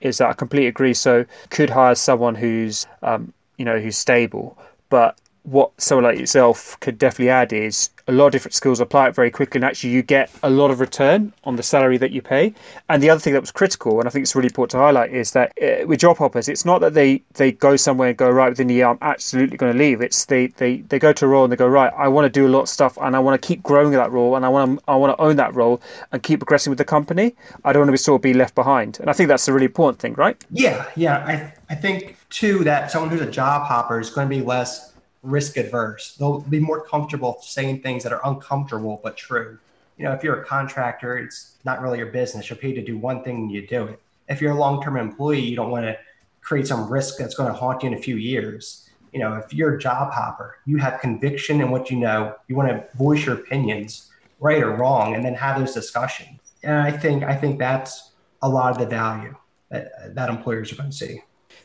is 0.01 0.19
that 0.19 0.29
i 0.29 0.33
completely 0.33 0.69
agree. 0.69 0.93
So 0.95 1.25
could 1.51 1.71
hire 1.71 1.95
someone 1.95 2.35
who's 2.35 2.87
um, 3.03 3.33
you 3.57 3.65
know 3.65 3.79
who's 3.79 3.97
stable 3.97 4.59
but 4.91 5.19
what 5.45 5.71
someone 5.79 6.05
like 6.05 6.19
yourself 6.19 6.79
could 6.81 6.99
definitely 6.99 7.29
add 7.29 7.53
is 7.53 7.91
a 8.09 8.13
lot 8.13 8.27
of 8.27 8.33
different 8.33 8.55
skills 8.55 8.81
apply 8.81 9.09
it 9.09 9.15
very 9.15 9.31
quickly 9.31 9.59
and 9.59 9.65
actually 9.65 9.91
you 9.91 10.03
get 10.03 10.31
a 10.43 10.51
lot 10.51 10.71
of 10.71 10.81
return 10.81 11.33
on 11.45 11.57
the 11.57 11.63
salary 11.63 11.99
that 11.99 12.11
you 12.11 12.23
pay. 12.23 12.53
And 12.89 13.03
the 13.03 13.11
other 13.11 13.21
thing 13.21 13.35
that 13.35 13.41
was 13.41 13.51
critical 13.51 13.99
and 13.99 14.09
i 14.09 14.11
think 14.11 14.23
it's 14.23 14.35
really 14.35 14.47
important 14.47 14.71
to 14.73 14.79
highlight 14.79 15.13
is 15.13 15.33
that 15.33 15.53
uh, 15.63 15.87
with 15.87 16.01
job 16.01 16.17
hoppers 16.17 16.49
it's 16.49 16.65
not 16.65 16.81
that 16.81 16.95
they 16.95 17.23
they 17.35 17.53
go 17.53 17.77
somewhere 17.77 18.09
and 18.09 18.17
go 18.17 18.31
right 18.31 18.49
within 18.49 18.69
the 18.69 18.75
year 18.75 18.87
i'm 18.87 18.99
absolutely 19.03 19.57
going 19.57 19.73
to 19.73 19.79
leave. 19.79 20.01
It's 20.01 20.25
they 20.25 20.47
they 20.49 20.79
they 20.79 20.99
go 20.99 21.13
to 21.13 21.25
a 21.27 21.29
role 21.29 21.45
and 21.45 21.53
they 21.53 21.57
go 21.57 21.69
right 21.69 21.93
i 21.97 22.09
want 22.09 22.25
to 22.25 22.31
do 22.31 22.47
a 22.47 22.49
lot 22.49 22.63
of 22.63 22.69
stuff 22.69 22.97
and 23.01 23.15
i 23.15 23.19
want 23.19 23.41
to 23.41 23.47
keep 23.47 23.63
growing 23.63 23.91
that 23.93 24.11
role 24.11 24.37
and 24.37 24.47
i 24.47 24.49
want 24.49 24.79
to 24.79 24.85
i 24.89 24.97
want 24.97 25.17
to 25.17 25.23
own 25.23 25.37
that 25.37 25.55
role 25.55 25.81
and 26.13 26.23
keep 26.23 26.41
progressing 26.41 26.71
with 26.71 26.79
the 26.79 26.85
company. 26.85 27.35
I 27.65 27.73
don't 27.73 27.81
want 27.81 27.89
to 27.89 27.93
be 27.93 27.99
sort 27.99 28.19
of 28.19 28.23
be 28.23 28.35
left 28.35 28.55
behind. 28.55 28.99
And 29.01 29.11
i 29.11 29.13
think 29.13 29.29
that's 29.29 29.47
a 29.49 29.53
really 29.53 29.67
important 29.67 29.99
thing 30.01 30.15
right? 30.15 30.43
Yeah 30.51 30.89
yeah. 30.97 31.19
I 31.27 31.53
i 31.73 31.75
think 31.75 32.17
too 32.31 32.65
that 32.65 32.91
someone 32.91 33.11
who's 33.11 33.21
a 33.21 33.31
job 33.31 33.67
hopper 33.67 34.01
is 34.01 34.11
going 34.11 34.29
to 34.29 34.35
be 34.37 34.43
less 34.43 34.94
risk 35.25 35.57
adverse. 35.57 36.15
They'll 36.17 36.41
be 36.41 36.61
more 36.61 36.85
comfortable 36.85 37.39
saying 37.43 37.81
things 37.81 38.03
that 38.05 38.13
are 38.13 38.21
uncomfortable 38.25 39.01
but 39.03 39.17
true. 39.17 39.59
You 39.97 40.05
know, 40.05 40.13
if 40.13 40.23
you're 40.23 40.41
a 40.41 40.45
contractor, 40.45 41.19
it's 41.19 41.57
not 41.65 41.81
really 41.81 41.99
your 41.99 42.09
business. 42.09 42.51
You're 42.51 42.59
paid 42.59 42.75
to 42.75 42.83
do 42.83 42.99
one 42.99 43.25
thing 43.25 43.37
and 43.37 43.53
you 43.53 43.67
do 43.67 43.85
it. 43.85 44.01
If 44.29 44.41
you're 44.41 44.53
a 44.53 44.59
long 44.59 44.83
term 44.83 44.97
employee, 44.97 45.41
you 45.41 45.57
don't 45.57 45.71
want 45.71 45.87
to 45.87 45.99
create 46.41 46.67
some 46.67 46.91
risk 46.91 47.17
that's 47.19 47.35
going 47.35 47.51
to 47.51 47.59
haunt 47.59 47.83
you 47.83 47.89
in 47.89 47.95
a 47.95 47.99
few 47.99 48.17
years. 48.17 48.91
You 49.13 49.21
know, 49.21 49.35
if 49.35 49.55
you're 49.55 49.77
a 49.77 49.79
job 49.79 50.13
hopper, 50.13 50.59
you 50.67 50.77
have 50.79 51.01
conviction 51.01 51.61
in 51.61 51.71
what 51.71 51.91
you 51.91 51.97
know, 51.97 52.35
you 52.49 52.57
want 52.57 52.69
to 52.69 52.85
voice 52.97 53.25
your 53.25 53.37
opinions, 53.37 54.11
right 54.41 54.63
or 54.63 54.73
wrong, 54.73 55.15
and 55.15 55.25
then 55.25 55.35
have 55.35 55.59
those 55.59 55.73
discussions. 55.73 56.41
And 56.63 56.75
I 56.75 56.91
think 56.91 57.23
I 57.23 57.37
think 57.37 57.59
that's 57.59 58.13
a 58.43 58.49
lot 58.49 58.73
of 58.73 58.79
the 58.79 58.87
value 58.87 59.35
that, 59.71 60.15
that 60.15 60.29
employers 60.29 60.73
are 60.73 60.77
going 60.77 60.91
to 60.91 60.97
see 60.97 61.23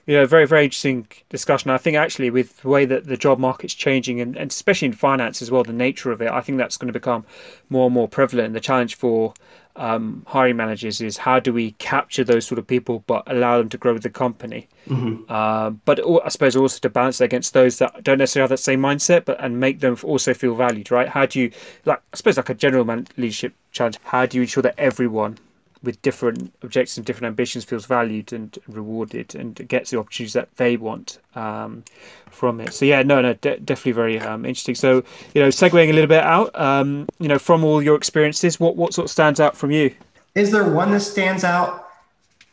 you 0.09 0.15
know, 0.15 0.25
very, 0.25 0.47
very 0.47 0.63
interesting 0.63 1.05
discussion. 1.29 1.69
I 1.69 1.77
think 1.77 1.95
actually 1.95 2.31
with 2.31 2.61
the 2.61 2.67
way 2.67 2.83
that 2.83 3.05
the 3.05 3.15
job 3.15 3.37
market's 3.37 3.75
changing 3.75 4.19
and, 4.19 4.35
and 4.35 4.49
especially 4.49 4.87
in 4.87 4.93
finance 4.93 5.39
as 5.39 5.51
well, 5.51 5.63
the 5.63 5.71
nature 5.71 6.11
of 6.11 6.19
it, 6.19 6.31
I 6.31 6.41
think 6.41 6.57
that's 6.57 6.77
going 6.77 6.87
to 6.87 6.99
become 6.99 7.25
more 7.69 7.85
and 7.85 7.93
more 7.93 8.07
prevalent. 8.07 8.55
The 8.55 8.59
challenge 8.59 8.95
for 8.95 9.35
um, 9.75 10.23
hiring 10.25 10.55
managers 10.55 10.99
is 10.99 11.17
how 11.17 11.39
do 11.39 11.53
we 11.53 11.73
capture 11.73 12.23
those 12.23 12.47
sort 12.47 12.57
of 12.57 12.65
people 12.65 13.03
but 13.05 13.21
allow 13.27 13.59
them 13.59 13.69
to 13.69 13.77
grow 13.77 13.93
with 13.93 14.01
the 14.01 14.09
company 14.09 14.67
mm-hmm. 14.87 15.21
uh, 15.29 15.69
but 15.69 16.01
i 16.25 16.27
suppose 16.27 16.57
also 16.57 16.79
to 16.79 16.89
balance 16.89 17.21
against 17.21 17.53
those 17.53 17.77
that 17.77 18.03
don't 18.03 18.17
necessarily 18.17 18.43
have 18.43 18.49
that 18.49 18.57
same 18.57 18.81
mindset 18.81 19.23
but 19.23 19.41
and 19.41 19.57
make 19.57 19.79
them 19.79 19.95
also 20.03 20.33
feel 20.33 20.53
valued 20.53 20.91
right 20.91 21.07
how 21.07 21.25
do 21.25 21.39
you 21.39 21.51
like 21.85 22.01
i 22.11 22.17
suppose 22.17 22.35
like 22.35 22.49
a 22.49 22.53
general 22.53 22.83
man- 22.83 23.07
leadership 23.15 23.53
challenge 23.71 23.97
how 24.03 24.25
do 24.25 24.37
you 24.37 24.41
ensure 24.41 24.63
that 24.63 24.75
everyone 24.77 25.37
with 25.81 26.01
different 26.01 26.53
objectives 26.61 26.97
and 26.97 27.05
different 27.05 27.27
ambitions 27.27 27.63
feels 27.63 27.85
valued 27.85 28.33
and 28.33 28.59
rewarded 28.67 29.33
and 29.35 29.55
gets 29.67 29.91
the 29.91 29.99
opportunities 29.99 30.33
that 30.33 30.53
they 30.57 30.75
want 30.75 31.19
um, 31.35 31.83
from 32.29 32.59
it. 32.59 32.73
So 32.73 32.85
yeah, 32.85 33.01
no, 33.03 33.21
no, 33.21 33.33
de- 33.35 33.59
definitely 33.59 33.93
very 33.93 34.19
um, 34.19 34.45
interesting. 34.45 34.75
So 34.75 35.03
you 35.33 35.41
know, 35.41 35.47
segueing 35.47 35.89
a 35.89 35.93
little 35.93 36.07
bit 36.07 36.23
out, 36.23 36.57
um, 36.59 37.07
you 37.19 37.27
know, 37.27 37.39
from 37.39 37.63
all 37.63 37.81
your 37.81 37.95
experiences, 37.95 38.59
what 38.59 38.75
what 38.75 38.93
sort 38.93 39.05
of 39.05 39.11
stands 39.11 39.39
out 39.39 39.55
from 39.55 39.71
you? 39.71 39.93
Is 40.35 40.51
there 40.51 40.69
one 40.69 40.91
that 40.91 41.01
stands 41.01 41.43
out? 41.43 41.87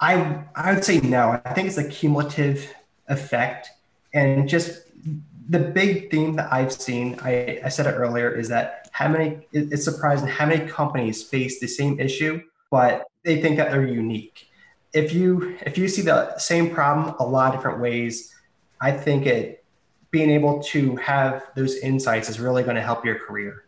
I 0.00 0.42
I 0.54 0.75
would 0.75 0.85
say 0.85 1.00
no. 1.00 1.40
I 1.45 1.52
think 1.52 1.68
it's 1.68 1.78
a 1.78 1.88
cumulative 1.88 2.73
effect, 3.09 3.71
and 4.14 4.49
just 4.49 4.83
the 5.49 5.59
big 5.59 6.11
theme 6.11 6.37
that 6.37 6.52
I've 6.52 6.73
seen. 6.73 7.18
I, 7.23 7.61
I 7.64 7.68
said 7.71 7.87
it 7.87 7.92
earlier 7.92 8.30
is 8.30 8.49
that 8.49 8.88
how 8.92 9.09
many 9.09 9.47
it's 9.52 9.85
surprising 9.85 10.28
how 10.28 10.47
many 10.47 10.66
companies 10.66 11.23
face 11.23 11.61
the 11.61 11.66
same 11.66 11.99
issue 11.99 12.42
but 12.76 13.06
they 13.25 13.40
think 13.40 13.56
that 13.56 13.71
they're 13.71 13.87
unique. 13.87 14.49
If 14.92 15.14
you 15.14 15.56
if 15.64 15.78
you 15.78 15.88
see 15.88 16.02
the 16.02 16.37
same 16.37 16.68
problem 16.78 17.14
a 17.18 17.26
lot 17.26 17.54
of 17.54 17.54
different 17.54 17.80
ways, 17.80 18.35
I 18.83 18.90
think 18.92 19.25
it 19.25 19.64
being 20.11 20.30
able 20.30 20.62
to 20.75 20.97
have 20.97 21.42
those 21.56 21.76
insights 21.76 22.28
is 22.28 22.38
really 22.38 22.62
going 22.64 22.76
to 22.76 22.83
help 22.83 23.02
your 23.02 23.18
career. 23.18 23.64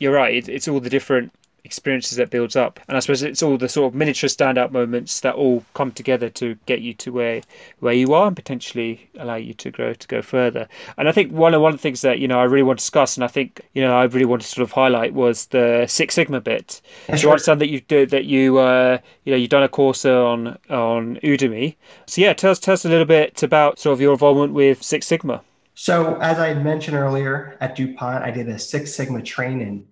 You're 0.00 0.12
right. 0.12 0.48
it's 0.48 0.66
all 0.66 0.80
the 0.80 0.90
different 0.90 1.32
experiences 1.64 2.16
that 2.16 2.30
builds 2.30 2.56
up. 2.56 2.80
And 2.88 2.96
i 2.96 3.00
suppose 3.00 3.22
it's 3.22 3.42
all 3.42 3.58
the 3.58 3.68
sort 3.68 3.92
of 3.92 3.94
miniature 3.94 4.28
standout 4.28 4.70
moments 4.72 5.20
that 5.20 5.34
all 5.34 5.64
come 5.74 5.92
together 5.92 6.28
to 6.30 6.56
get 6.66 6.80
you 6.80 6.94
to 6.94 7.12
where 7.12 7.42
where 7.80 7.94
you 7.94 8.14
are 8.14 8.26
and 8.26 8.36
potentially 8.36 9.08
allow 9.18 9.34
you 9.36 9.54
to 9.54 9.70
grow 9.70 9.92
to 9.92 10.08
go 10.08 10.22
further. 10.22 10.68
And 10.96 11.08
i 11.08 11.12
think 11.12 11.32
one 11.32 11.54
of 11.54 11.60
one 11.62 11.72
of 11.72 11.78
the 11.78 11.82
things 11.82 12.00
that 12.02 12.18
you 12.18 12.28
know 12.28 12.40
i 12.40 12.44
really 12.44 12.62
want 12.62 12.78
to 12.78 12.84
discuss 12.84 13.16
and 13.16 13.24
i 13.24 13.28
think 13.28 13.60
you 13.74 13.82
know 13.82 13.96
i 13.96 14.04
really 14.04 14.24
want 14.24 14.42
to 14.42 14.48
sort 14.48 14.62
of 14.62 14.72
highlight 14.72 15.14
was 15.14 15.46
the 15.46 15.86
six 15.88 16.14
sigma 16.14 16.40
bit. 16.40 16.80
So 17.18 17.26
you 17.26 17.30
understand 17.30 17.60
that 17.60 17.68
you 17.68 17.80
did 17.80 18.10
that 18.10 18.24
you 18.26 18.58
uh 18.58 18.98
you 19.24 19.32
know 19.32 19.36
you've 19.36 19.50
done 19.50 19.62
a 19.62 19.68
course 19.68 20.04
on 20.04 20.58
on 20.70 21.16
udemy. 21.16 21.76
So 22.06 22.20
yeah 22.20 22.32
tell 22.32 22.52
us 22.52 22.58
tell 22.58 22.74
us 22.74 22.84
a 22.84 22.88
little 22.88 23.06
bit 23.06 23.42
about 23.42 23.78
sort 23.78 23.94
of 23.94 24.00
your 24.00 24.12
involvement 24.12 24.52
with 24.52 24.82
six 24.82 25.06
sigma. 25.06 25.42
So 25.74 26.16
as 26.20 26.38
i 26.38 26.54
mentioned 26.54 26.96
earlier 26.96 27.56
at 27.60 27.76
dupont 27.76 28.24
i 28.24 28.30
did 28.30 28.48
a 28.48 28.58
six 28.58 28.94
sigma 28.94 29.22
training 29.22 29.86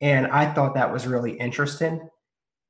and 0.00 0.26
I 0.26 0.52
thought 0.52 0.74
that 0.74 0.92
was 0.92 1.06
really 1.06 1.32
interesting. 1.32 2.08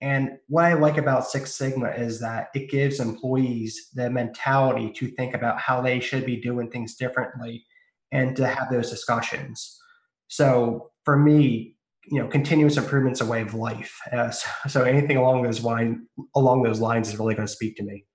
And 0.03 0.39
what 0.49 0.65
I 0.65 0.73
like 0.75 0.97
about 0.97 1.27
Six 1.27 1.55
Sigma 1.55 1.91
is 1.91 2.21
that 2.21 2.49
it 2.55 2.71
gives 2.71 3.01
employees 3.01 3.91
the 3.95 4.09
mentality 4.09 4.91
to 4.93 5.09
think 5.09 5.35
about 5.35 5.61
how 5.61 5.83
they 5.83 6.01
should 6.01 6.25
be 6.25 6.41
doing 6.41 6.71
things 6.71 6.95
differently 6.95 7.65
and 8.11 8.35
to 8.37 8.47
have 8.47 8.71
those 8.71 8.91
discussions. 8.91 9.79
So 10.29 10.91
for 11.05 11.19
me, 11.19 11.77
you 12.07 12.21
know, 12.21 12.29
continuous 12.29 12.77
improvement 12.77 13.17
is 13.17 13.21
a 13.21 13.27
way 13.27 13.43
of 13.43 13.55
life. 13.55 13.95
Uh, 14.11 14.31
so, 14.31 14.49
so 14.69 14.83
anything 14.85 15.17
along 15.17 15.43
those 15.43 15.63
line 15.63 16.07
along 16.35 16.63
those 16.63 16.81
lines 16.81 17.09
is 17.09 17.19
really 17.19 17.35
going 17.35 17.47
to 17.47 17.53
speak 17.53 17.77
to 17.77 17.83
me. 17.83 18.07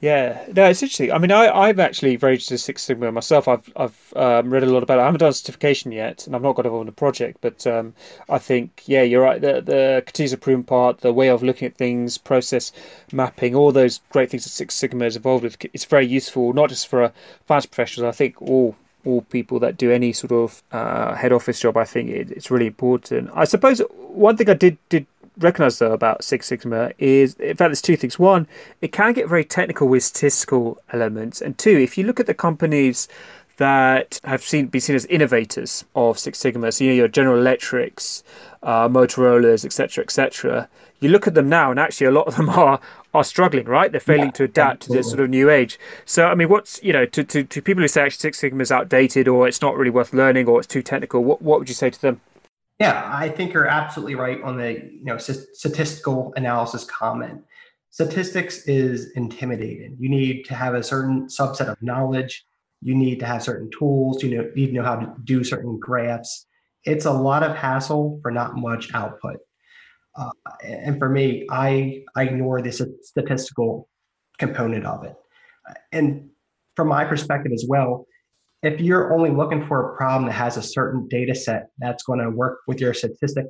Yeah, 0.00 0.46
no, 0.56 0.64
it's 0.64 0.82
interesting. 0.82 1.12
I 1.12 1.18
mean, 1.18 1.30
I, 1.30 1.54
I've 1.54 1.78
actually 1.78 2.16
registered 2.16 2.58
Six 2.58 2.82
Sigma 2.82 3.12
myself. 3.12 3.46
I've 3.46 3.70
I've 3.76 4.12
um, 4.16 4.50
read 4.50 4.62
a 4.62 4.66
lot 4.66 4.82
about 4.82 4.98
it. 4.98 5.02
I 5.02 5.04
haven't 5.04 5.18
done 5.18 5.28
a 5.28 5.32
certification 5.34 5.92
yet, 5.92 6.26
and 6.26 6.34
I've 6.34 6.40
not 6.40 6.54
got 6.54 6.64
involved 6.64 6.84
in 6.84 6.86
the 6.86 6.92
project. 6.92 7.38
But 7.42 7.66
um, 7.66 7.92
I 8.26 8.38
think, 8.38 8.82
yeah, 8.86 9.02
you're 9.02 9.22
right. 9.22 9.42
The 9.42 9.60
the 9.60 10.02
continuous 10.06 10.32
improvement 10.32 10.68
part, 10.68 11.00
the 11.02 11.12
way 11.12 11.28
of 11.28 11.42
looking 11.42 11.66
at 11.66 11.76
things, 11.76 12.16
process 12.16 12.72
mapping, 13.12 13.54
all 13.54 13.72
those 13.72 14.00
great 14.08 14.30
things 14.30 14.44
that 14.44 14.50
Six 14.50 14.74
Sigma 14.74 15.04
is 15.04 15.16
involved 15.16 15.44
with, 15.44 15.58
it's 15.74 15.84
very 15.84 16.06
useful, 16.06 16.54
not 16.54 16.70
just 16.70 16.88
for 16.88 17.12
finance 17.44 17.66
professionals. 17.66 18.08
I 18.08 18.16
think 18.16 18.40
all 18.40 18.76
all 19.04 19.20
people 19.22 19.58
that 19.60 19.76
do 19.76 19.90
any 19.92 20.14
sort 20.14 20.32
of 20.32 20.62
uh, 20.72 21.14
head 21.14 21.32
office 21.32 21.60
job. 21.60 21.76
I 21.76 21.84
think 21.84 22.08
it, 22.08 22.30
it's 22.30 22.50
really 22.50 22.66
important. 22.66 23.30
I 23.34 23.44
suppose 23.44 23.82
one 23.98 24.38
thing 24.38 24.48
I 24.48 24.54
did 24.54 24.78
did 24.88 25.06
recognize 25.38 25.78
though 25.78 25.92
about 25.92 26.24
Six 26.24 26.46
Sigma 26.46 26.92
is, 26.98 27.34
in 27.34 27.56
fact, 27.56 27.70
there's 27.70 27.82
two 27.82 27.96
things. 27.96 28.18
One, 28.18 28.46
it 28.80 28.92
can 28.92 29.12
get 29.12 29.28
very 29.28 29.44
technical 29.44 29.88
with 29.88 30.02
statistical 30.02 30.78
elements, 30.92 31.40
and 31.40 31.56
two, 31.56 31.78
if 31.78 31.96
you 31.96 32.04
look 32.04 32.20
at 32.20 32.26
the 32.26 32.34
companies 32.34 33.08
that 33.60 34.18
have 34.24 34.42
seen 34.42 34.66
been 34.68 34.80
seen 34.80 34.96
as 34.96 35.04
innovators 35.06 35.84
of 35.94 36.18
Six 36.18 36.38
Sigma, 36.38 36.72
so 36.72 36.84
you 36.84 36.90
know 36.90 36.96
your 36.96 37.08
General 37.08 37.38
Electrics, 37.38 38.24
uh, 38.62 38.88
Motorola's, 38.88 39.64
etc., 39.64 40.02
etc. 40.02 40.68
You 41.00 41.10
look 41.10 41.26
at 41.26 41.34
them 41.34 41.48
now, 41.48 41.70
and 41.70 41.78
actually 41.78 42.06
a 42.06 42.10
lot 42.10 42.26
of 42.26 42.36
them 42.36 42.48
are 42.64 42.80
are 43.12 43.24
struggling, 43.24 43.66
right? 43.66 43.90
They're 43.90 44.00
failing 44.00 44.26
yeah, 44.26 44.30
to 44.32 44.44
adapt 44.44 44.84
absolutely. 44.84 44.94
to 44.94 44.98
this 44.98 45.10
sort 45.10 45.20
of 45.20 45.30
new 45.30 45.50
age. 45.50 45.78
So, 46.06 46.26
I 46.26 46.34
mean, 46.34 46.48
what's 46.48 46.82
you 46.82 46.92
know 46.92 47.04
to, 47.06 47.22
to, 47.22 47.44
to 47.44 47.62
people 47.62 47.82
who 47.82 47.88
say 47.88 48.02
actually 48.02 48.20
Six 48.20 48.38
Sigma 48.38 48.62
is 48.62 48.72
outdated 48.72 49.28
or 49.28 49.46
it's 49.46 49.60
not 49.60 49.76
really 49.76 49.90
worth 49.90 50.14
learning 50.14 50.46
or 50.48 50.58
it's 50.58 50.66
too 50.66 50.82
technical, 50.82 51.22
what 51.22 51.42
what 51.42 51.58
would 51.58 51.68
you 51.68 51.74
say 51.74 51.90
to 51.90 52.00
them? 52.00 52.20
Yeah, 52.80 53.10
I 53.12 53.28
think 53.28 53.52
you're 53.52 53.66
absolutely 53.68 54.14
right 54.14 54.40
on 54.42 54.56
the 54.56 54.72
you 54.72 55.04
know 55.04 55.18
statistical 55.18 56.32
analysis 56.36 56.84
comment. 56.84 57.42
Statistics 57.90 58.66
is 58.66 59.10
intimidating. 59.12 59.96
You 59.98 60.08
need 60.08 60.44
to 60.46 60.54
have 60.54 60.74
a 60.74 60.82
certain 60.82 61.26
subset 61.26 61.68
of 61.68 61.76
knowledge. 61.82 62.44
You 62.80 62.94
need 62.94 63.20
to 63.20 63.26
have 63.26 63.42
certain 63.42 63.70
tools. 63.78 64.22
You 64.22 64.36
know, 64.38 64.50
need 64.54 64.68
to 64.68 64.72
know 64.72 64.82
how 64.82 64.96
to 64.96 65.14
do 65.24 65.44
certain 65.44 65.78
graphs. 65.78 66.46
It's 66.84 67.04
a 67.04 67.12
lot 67.12 67.42
of 67.42 67.54
hassle 67.54 68.18
for 68.22 68.30
not 68.30 68.56
much 68.56 68.94
output. 68.94 69.36
Uh, 70.16 70.30
and 70.64 70.98
for 70.98 71.10
me, 71.10 71.46
I 71.50 72.02
I 72.16 72.22
ignore 72.24 72.62
the 72.62 72.72
statistical 73.02 73.88
component 74.38 74.86
of 74.86 75.04
it. 75.04 75.14
And 75.92 76.30
from 76.76 76.88
my 76.88 77.04
perspective 77.04 77.52
as 77.52 77.66
well, 77.68 78.06
if 78.62 78.80
you're 78.80 79.12
only 79.12 79.30
looking 79.30 79.66
for 79.66 79.92
a 79.92 79.96
problem 79.96 80.26
that 80.26 80.32
has 80.32 80.56
a 80.56 80.62
certain 80.62 81.08
data 81.08 81.34
set 81.34 81.70
that's 81.78 82.02
going 82.02 82.18
to 82.18 82.30
work 82.30 82.60
with 82.66 82.80
your 82.80 82.92
statistic 82.92 83.46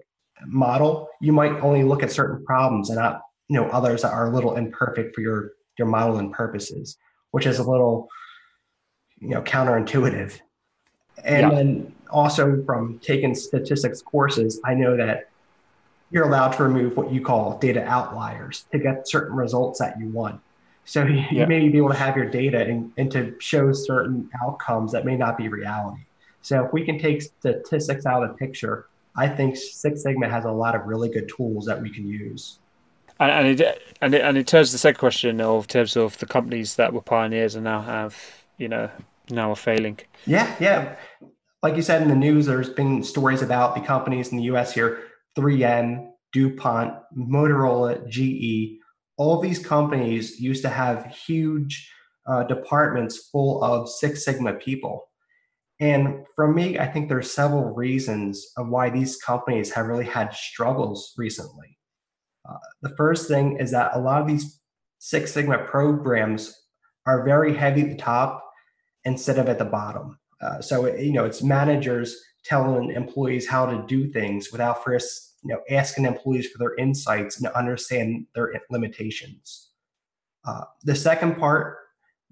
model, 0.47 1.09
you 1.21 1.33
might 1.33 1.53
only 1.61 1.83
look 1.83 2.03
at 2.03 2.13
certain 2.13 2.45
problems 2.45 2.91
and 2.91 2.99
not 2.99 3.23
you 3.49 3.57
know 3.57 3.69
others 3.71 4.03
that 4.03 4.13
are 4.13 4.29
a 4.29 4.31
little 4.31 4.57
imperfect 4.57 5.15
for 5.15 5.21
your 5.21 5.53
your 5.79 5.89
modeling 5.89 6.33
purposes, 6.33 6.97
which 7.33 7.47
is 7.47 7.59
a 7.59 7.69
little 7.69 8.09
you 9.19 9.31
know 9.31 9.43
counterintuitive. 9.43 10.41
And 11.25 11.51
yeah. 11.51 11.57
then 11.57 11.95
also 12.11 12.63
from 12.65 12.99
taking 13.01 13.35
statistics 13.35 14.01
courses, 14.01 14.61
I 14.65 14.75
know 14.75 14.97
that 14.97 15.29
you're 16.11 16.25
allowed 16.25 16.53
to 16.53 16.63
remove 16.63 16.97
what 16.97 17.13
you 17.13 17.21
call 17.21 17.59
data 17.59 17.85
outliers 17.85 18.65
to 18.73 18.79
get 18.79 19.09
certain 19.09 19.37
results 19.37 19.79
that 19.81 19.99
you 19.99 20.09
want. 20.09 20.41
So 20.91 21.05
you, 21.07 21.25
yeah. 21.31 21.47
may 21.47 21.69
be 21.69 21.79
able 21.79 21.91
to 21.91 21.95
have 21.95 22.17
your 22.17 22.27
data 22.27 22.63
and, 22.63 22.93
and 22.97 23.13
to 23.13 23.37
show 23.39 23.73
certain 23.73 24.29
outcomes 24.43 24.91
that 24.91 25.05
may 25.05 25.17
not 25.17 25.39
be 25.39 25.47
reality. 25.47 26.03
So 26.43 26.65
if 26.65 26.73
we 26.73 26.85
can 26.85 26.99
take 26.99 27.23
statistics 27.23 28.07
out 28.07 28.25
of 28.25 28.31
the 28.31 28.35
picture, 28.35 28.87
I 29.17 29.29
think 29.29 29.57
Six 29.57 30.03
Sigma 30.03 30.29
has 30.29 30.47
a 30.47 30.51
lot 30.51 30.75
of 30.75 30.87
really 30.87 31.09
good 31.09 31.29
tools 31.29 31.65
that 31.67 31.81
we 31.81 31.91
can 31.91 32.09
use. 32.09 32.59
And 33.21 33.31
and, 33.31 33.61
it, 33.61 33.83
and, 34.01 34.15
it, 34.15 34.23
and 34.23 34.37
in 34.37 34.45
terms 34.45 34.71
of 34.71 34.73
the 34.73 34.79
second 34.79 34.99
question, 34.99 35.41
of 35.41 35.69
terms 35.69 35.97
of 35.97 36.19
the 36.19 36.27
companies 36.27 36.75
that 36.75 36.93
were 36.93 37.03
pioneers 37.03 37.55
and 37.55 37.63
now 37.63 37.83
have 37.83 38.17
you 38.59 38.67
know 38.67 38.91
now 39.31 39.53
are 39.53 39.57
failing. 39.57 40.01
Yeah, 40.27 40.53
yeah. 40.59 40.97
Like 41.63 41.77
you 41.77 41.83
said 41.83 42.03
in 42.03 42.09
the 42.09 42.17
news, 42.17 42.47
there's 42.47 42.69
been 42.69 43.05
stories 43.05 43.43
about 43.43 43.77
the 43.77 43.81
companies 43.81 44.33
in 44.33 44.39
the 44.39 44.45
US 44.55 44.75
here 44.75 45.05
3M, 45.39 46.11
DuPont, 46.33 46.95
Motorola, 47.17 48.09
GE. 48.09 48.80
All 49.21 49.39
these 49.39 49.59
companies 49.59 50.41
used 50.41 50.63
to 50.63 50.71
have 50.71 51.15
huge 51.27 51.93
uh, 52.27 52.45
departments 52.45 53.29
full 53.31 53.63
of 53.63 53.87
Six 53.87 54.25
Sigma 54.25 54.55
people. 54.55 55.11
And 55.79 56.25
for 56.35 56.51
me, 56.51 56.79
I 56.79 56.87
think 56.87 57.09
there's 57.09 57.31
several 57.31 57.75
reasons 57.75 58.51
of 58.57 58.71
why 58.71 58.89
these 58.89 59.19
companies 59.19 59.73
have 59.73 59.89
really 59.89 60.07
had 60.07 60.33
struggles 60.33 61.13
recently. 61.19 61.77
Uh, 62.49 62.57
the 62.81 62.97
first 62.97 63.29
thing 63.29 63.59
is 63.59 63.71
that 63.73 63.91
a 63.95 64.01
lot 64.01 64.23
of 64.23 64.27
these 64.27 64.59
Six 65.01 65.35
Sigma 65.35 65.59
programs 65.59 66.59
are 67.07 67.23
very 67.23 67.55
heavy 67.55 67.83
at 67.83 67.91
the 67.91 67.97
top 67.97 68.43
instead 69.05 69.39
of 69.39 69.51
at 69.51 69.59
the 69.59 69.67
bottom. 69.67 70.19
Uh, 70.41 70.63
so 70.63 70.97
you 70.97 71.13
know, 71.13 71.27
it's 71.27 71.43
managers 71.43 72.17
telling 72.47 72.91
employees 72.91 73.47
how 73.47 73.67
to 73.67 73.85
do 73.87 74.11
things 74.11 74.51
without 74.51 74.83
first 74.83 75.30
you 75.43 75.55
know 75.55 75.61
asking 75.71 76.05
employees 76.05 76.49
for 76.49 76.59
their 76.59 76.77
insights 76.77 77.39
and 77.39 77.47
understand 77.55 78.27
their 78.35 78.53
limitations. 78.71 79.71
Uh, 80.45 80.65
the 80.85 80.95
second 80.95 81.37
part 81.37 81.77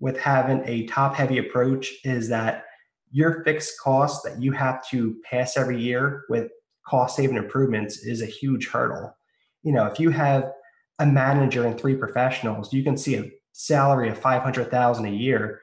with 0.00 0.18
having 0.18 0.62
a 0.66 0.86
top 0.86 1.14
heavy 1.14 1.38
approach 1.38 1.92
is 2.04 2.28
that 2.28 2.64
your 3.10 3.42
fixed 3.44 3.80
costs 3.80 4.22
that 4.22 4.40
you 4.40 4.52
have 4.52 4.86
to 4.88 5.16
pass 5.28 5.56
every 5.56 5.80
year 5.80 6.24
with 6.28 6.50
cost 6.86 7.16
saving 7.16 7.36
improvements 7.36 7.98
is 7.98 8.22
a 8.22 8.26
huge 8.26 8.68
hurdle. 8.68 9.14
You 9.62 9.72
know, 9.72 9.86
if 9.86 9.98
you 9.98 10.10
have 10.10 10.50
a 10.98 11.06
manager 11.06 11.66
and 11.66 11.78
three 11.78 11.94
professionals, 11.94 12.72
you 12.72 12.82
can 12.82 12.96
see 12.96 13.16
a 13.16 13.30
salary 13.52 14.08
of 14.08 14.18
500,000 14.18 15.06
a 15.06 15.10
year 15.10 15.60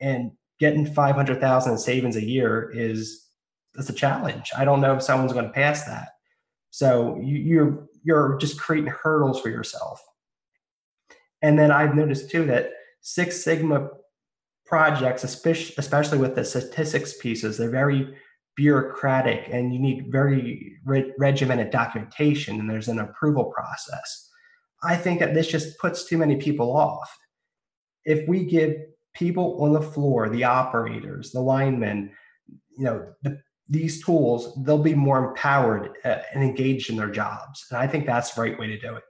and 0.00 0.32
getting 0.60 0.86
500,000 0.86 1.72
in 1.72 1.78
savings 1.78 2.16
a 2.16 2.24
year 2.24 2.70
is 2.74 3.26
that's 3.74 3.90
a 3.90 3.94
challenge. 3.94 4.50
I 4.56 4.64
don't 4.64 4.80
know 4.80 4.96
if 4.96 5.02
someone's 5.02 5.32
going 5.32 5.46
to 5.46 5.52
pass 5.52 5.84
that. 5.84 6.08
So 6.70 7.18
you, 7.22 7.36
you're 7.36 7.88
you're 8.04 8.38
just 8.38 8.60
creating 8.60 8.90
hurdles 8.90 9.40
for 9.40 9.48
yourself. 9.48 10.00
And 11.42 11.58
then 11.58 11.70
I've 11.70 11.94
noticed 11.94 12.30
too 12.30 12.44
that 12.46 12.70
Six 13.00 13.42
Sigma 13.42 13.88
projects, 14.66 15.24
especially 15.24 16.18
with 16.18 16.34
the 16.34 16.44
statistics 16.44 17.16
pieces, 17.18 17.56
they're 17.56 17.70
very 17.70 18.14
bureaucratic 18.56 19.48
and 19.52 19.72
you 19.72 19.78
need 19.78 20.10
very 20.10 20.76
re- 20.84 21.12
regimented 21.16 21.70
documentation 21.70 22.58
and 22.58 22.68
there's 22.68 22.88
an 22.88 22.98
approval 22.98 23.44
process. 23.44 24.28
I 24.82 24.96
think 24.96 25.20
that 25.20 25.32
this 25.32 25.46
just 25.46 25.78
puts 25.78 26.04
too 26.04 26.18
many 26.18 26.36
people 26.36 26.76
off. 26.76 27.16
If 28.04 28.28
we 28.28 28.44
give 28.44 28.74
people 29.14 29.62
on 29.62 29.72
the 29.72 29.80
floor, 29.80 30.28
the 30.28 30.44
operators, 30.44 31.30
the 31.30 31.40
linemen, 31.40 32.10
you 32.76 32.84
know, 32.84 33.12
the, 33.22 33.40
these 33.68 34.02
tools, 34.04 34.54
they'll 34.64 34.78
be 34.78 34.94
more 34.94 35.28
empowered 35.28 35.90
uh, 36.04 36.18
and 36.32 36.42
engaged 36.42 36.90
in 36.90 36.96
their 36.96 37.10
jobs. 37.10 37.66
And 37.70 37.78
I 37.78 37.86
think 37.86 38.06
that's 38.06 38.32
the 38.32 38.42
right 38.42 38.58
way 38.58 38.68
to 38.68 38.78
do 38.78 38.96
it. 38.96 39.02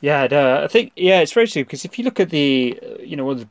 Yeah, 0.00 0.26
no, 0.30 0.62
I 0.62 0.68
think 0.68 0.92
yeah, 0.94 1.20
it's 1.20 1.32
very 1.32 1.48
true 1.48 1.64
because 1.64 1.84
if 1.84 1.98
you 1.98 2.04
look 2.04 2.20
at 2.20 2.30
the, 2.30 2.78
uh, 2.82 3.02
you 3.02 3.16
know, 3.16 3.24
one 3.24 3.40
of 3.40 3.48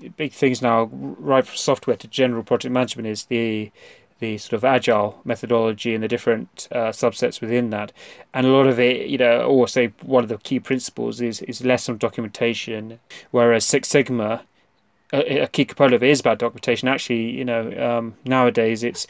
the 0.00 0.08
big 0.10 0.32
things 0.32 0.60
now, 0.60 0.90
right 0.92 1.46
from 1.46 1.56
software 1.56 1.96
to 1.96 2.08
general 2.08 2.42
project 2.42 2.72
management, 2.72 3.06
is 3.06 3.26
the 3.26 3.70
the 4.20 4.38
sort 4.38 4.54
of 4.54 4.64
agile 4.64 5.20
methodology 5.24 5.94
and 5.94 6.02
the 6.02 6.08
different 6.08 6.68
uh, 6.72 6.90
subsets 6.90 7.40
within 7.40 7.70
that. 7.70 7.92
And 8.32 8.46
a 8.46 8.50
lot 8.50 8.66
of 8.66 8.78
it, 8.78 9.08
you 9.08 9.18
know, 9.18 9.42
or 9.42 9.68
say 9.68 9.92
one 10.02 10.22
of 10.22 10.28
the 10.28 10.38
key 10.38 10.58
principles 10.60 11.20
is 11.20 11.42
is 11.42 11.64
less 11.64 11.88
on 11.88 11.98
documentation, 11.98 12.98
whereas 13.30 13.64
Six 13.64 13.88
Sigma, 13.88 14.42
a, 15.14 15.38
a 15.40 15.46
key 15.48 15.64
component 15.64 15.94
of 15.94 16.02
it 16.02 16.10
is 16.10 16.20
about 16.20 16.38
documentation. 16.38 16.88
Actually, 16.88 17.30
you 17.30 17.44
know, 17.44 17.72
um, 17.78 18.14
nowadays 18.24 18.82
it's 18.82 19.06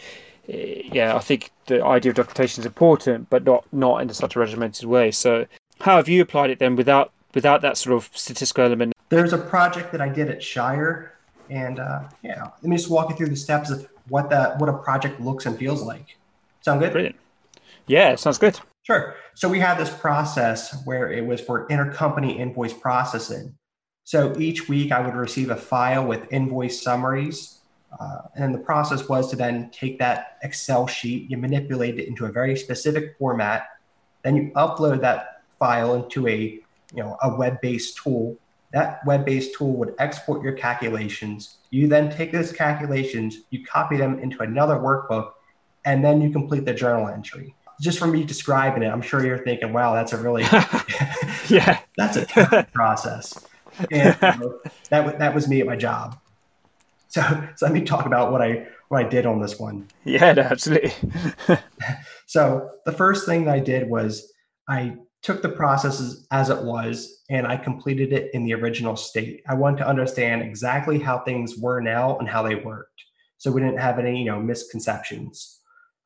yeah, 0.47 1.17
I 1.17 1.21
think 1.21 1.51
the 1.67 1.85
idea 1.85 2.11
of 2.11 2.17
documentation 2.17 2.63
is 2.63 2.67
important, 2.67 3.31
but 3.31 3.45
not 3.45 3.65
not 3.73 4.03
in 4.03 4.09
such 4.11 4.37
a 4.37 4.39
regimented 4.39 4.85
way. 4.85 5.11
So 5.11 5.47
how 5.81 5.97
have 5.97 6.09
you 6.09 6.23
applied 6.23 6.51
it 6.51 6.59
then 6.59 6.77
without 6.77 7.13
without 7.35 7.63
that 7.63 7.77
sort 7.77 7.97
of 7.97 8.11
statistical 8.17 8.65
element? 8.65 8.93
There's 9.09 9.33
a 9.33 9.39
project 9.39 9.93
that 9.93 10.01
I 10.01 10.09
did 10.09 10.29
at 10.29 10.43
Shire, 10.43 11.15
and 11.51 11.79
uh, 11.79 12.05
yeah, 12.23 12.45
let 12.45 12.65
me 12.65 12.77
just 12.77 12.91
walk 12.91 13.11
you 13.11 13.17
through 13.17 13.29
the 13.29 13.37
steps 13.37 13.71
of 13.71 13.89
what 14.09 14.29
that 14.31 14.59
what 14.59 14.69
a 14.69 14.75
project 14.75 15.21
looks 15.21 15.47
and 15.47 15.57
feels 15.57 15.83
like. 15.83 16.17
Sound 16.61 16.81
good? 16.81 16.93
Brilliant. 16.93 17.17
Yeah, 17.87 18.15
sounds 18.17 18.39
good. 18.39 18.59
Sure. 18.83 19.15
So 19.35 19.49
we 19.49 19.61
had 19.61 19.79
this 19.79 19.91
process 19.91 20.85
where 20.85 21.11
it 21.11 21.25
was 21.25 21.41
for 21.41 21.67
intercompany 21.69 22.39
invoice 22.39 22.73
processing. 22.73 23.55
So 24.05 24.39
each 24.39 24.69
week 24.69 24.93
I 24.93 25.01
would 25.01 25.15
receive 25.15 25.51
a 25.51 25.57
file 25.57 26.07
with 26.07 26.31
invoice 26.31 26.83
summaries. 26.83 27.59
Uh, 27.99 28.19
and 28.37 28.55
the 28.55 28.59
process 28.59 29.09
was 29.09 29.31
to 29.31 29.37
then 29.37 29.71
take 29.71 29.99
that 29.99 30.39
Excel 30.43 30.87
sheet, 30.87 31.31
you 31.31 31.39
manipulate 31.39 31.99
it 31.99 32.07
into 32.07 32.27
a 32.27 32.33
very 32.33 32.57
specific 32.57 33.17
format, 33.19 33.67
then 34.23 34.37
you 34.37 34.51
upload 34.57 35.01
that 35.01 35.43
file 35.59 35.95
into 35.95 36.27
a 36.29 36.61
you 36.93 37.03
know 37.03 37.17
a 37.23 37.35
web-based 37.35 37.97
tool. 37.97 38.37
That 38.73 39.05
web-based 39.07 39.55
tool 39.57 39.73
would 39.77 39.95
export 39.99 40.43
your 40.43 40.55
calculations. 40.55 41.59
You 41.71 41.87
then 41.87 42.11
take 42.11 42.33
those 42.33 42.51
calculations, 42.51 43.39
you 43.51 43.65
copy 43.65 43.97
them 43.97 44.19
into 44.19 44.43
another 44.43 44.75
workbook, 44.75 45.33
and 45.85 46.05
then 46.05 46.21
you 46.21 46.31
complete 46.31 46.65
the 46.65 46.75
journal 46.75 47.09
entry. 47.09 47.55
Just 47.81 47.99
from 47.99 48.11
me 48.11 48.25
describing 48.25 48.83
it, 48.83 48.89
I'm 48.89 49.03
sure 49.03 49.25
you're 49.25 49.45
thinking, 49.45 49.73
"Wow, 49.73 49.95
that's 49.95 50.13
a 50.13 50.17
really 50.17 50.43
yeah, 51.49 51.79
that's 51.97 52.17
a 52.17 52.27
tough 52.27 52.73
process." 52.73 53.47
And 53.91 54.17
you 54.21 54.39
know, 54.45 54.61
that 54.91 55.19
that 55.19 55.35
was 55.35 55.49
me 55.49 55.61
at 55.61 55.67
my 55.67 55.77
job. 55.77 56.19
So, 57.09 57.23
so 57.57 57.67
let 57.67 57.73
me 57.73 57.83
talk 57.83 58.07
about 58.07 58.33
what 58.33 58.43
I 58.43 58.67
what 58.89 59.05
I 59.05 59.09
did 59.09 59.27
on 59.27 59.41
this 59.41 59.59
one. 59.59 59.89
Yeah, 60.05 60.35
absolutely. 60.37 60.93
so 62.27 62.71
the 62.87 62.93
first 62.93 63.27
thing 63.27 63.45
that 63.45 63.55
I 63.55 63.61
did 63.61 63.89
was 63.89 64.33
I 64.69 64.97
took 65.23 65.41
the 65.41 65.49
processes 65.49 66.27
as 66.31 66.51
it 66.51 66.63
was 66.63 67.23
and 67.31 67.47
I 67.47 67.57
completed 67.57 68.13
it 68.13 68.31
in 68.35 68.45
the 68.45 68.53
original 68.55 68.95
state. 68.95 69.43
I 69.49 69.55
wanted 69.55 69.79
to 69.79 69.89
understand 69.89 70.43
exactly 70.43 70.99
how 70.99 71.21
things 71.21 71.57
were 71.57 71.81
now 71.81 72.19
and 72.19 72.29
how 72.29 72.43
they 72.43 72.57
worked. 72.57 73.03
So 73.39 73.51
we 73.51 73.63
didn't 73.63 73.81
have 73.81 73.99
any, 73.99 74.19
you 74.19 74.27
know, 74.27 74.41
misconceptions. 74.41 75.61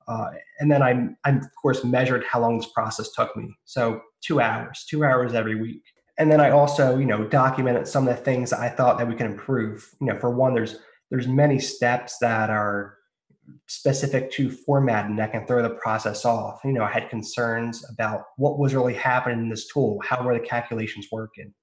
Uh, 0.07 0.31
and 0.61 0.71
then 0.71 0.83
I, 0.83 1.09
I, 1.25 1.37
of 1.37 1.55
course, 1.61 1.85
measured 1.85 2.25
how 2.31 2.41
long 2.41 2.59
this 2.59 2.69
process 2.69 3.11
took 3.13 3.37
me. 3.37 3.55
So 3.65 4.01
two 4.21 4.41
hours, 4.41 4.87
two 4.89 5.05
hours 5.05 5.35
every 5.35 5.61
week. 5.61 5.83
And 6.19 6.31
then 6.31 6.41
I 6.41 6.51
also, 6.51 6.99
you 6.99 7.07
know, 7.07 7.25
documented 7.25 7.87
some 7.87 8.09
of 8.09 8.17
the 8.17 8.23
things 8.23 8.53
I 8.53 8.69
thought 8.69 8.99
that 8.99 9.09
we 9.09 9.15
could 9.15 9.27
improve. 9.27 9.95
You 10.01 10.09
know, 10.09 10.19
for 10.19 10.31
one, 10.31 10.55
there's 10.55 10.77
there's 11.11 11.29
many 11.29 11.59
steps 11.59 12.19
that 12.19 12.51
are 12.51 12.99
specific 13.67 14.31
to 14.33 14.51
formatting 14.51 15.17
that 15.17 15.33
can 15.33 15.47
throw 15.47 15.63
the 15.63 15.71
process 15.71 16.25
off. 16.25 16.61
You 16.65 16.73
know, 16.73 16.85
I 16.85 16.91
had 16.91 17.09
concerns 17.09 17.85
about 17.91 18.25
what 18.37 18.59
was 18.59 18.75
really 18.75 18.95
happening 18.95 19.39
in 19.39 19.49
this 19.49 19.69
tool, 19.69 20.01
how 20.05 20.23
were 20.23 20.35
the 20.35 20.45
calculations 20.45 21.09
working. 21.11 21.55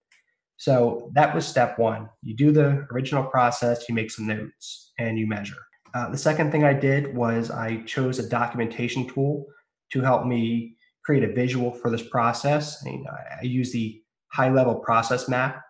So 0.57 1.11
that 1.13 1.35
was 1.35 1.45
step 1.45 1.77
one. 1.77 2.09
You 2.23 2.35
do 2.35 2.51
the 2.51 2.87
original 2.91 3.23
process, 3.23 3.87
you 3.87 3.93
make 3.93 4.09
some 4.09 4.25
notes, 4.25 4.93
and 4.97 5.19
you 5.19 5.27
measure. 5.27 5.61
Uh, 5.93 6.09
the 6.09 6.17
second 6.17 6.51
thing 6.51 6.63
I 6.63 6.73
did 6.73 7.15
was 7.15 7.51
I 7.51 7.83
chose 7.83 8.19
a 8.19 8.27
documentation 8.27 9.07
tool 9.07 9.45
to 9.91 10.01
help 10.01 10.25
me 10.25 10.75
create 11.03 11.23
a 11.23 11.33
visual 11.33 11.71
for 11.71 11.91
this 11.91 12.07
process. 12.07 12.81
I, 12.81 12.89
mean, 12.89 13.05
I 13.07 13.43
use 13.43 13.71
the 13.71 14.01
high 14.35 14.49
level 14.49 14.75
process 14.75 15.29
map, 15.29 15.61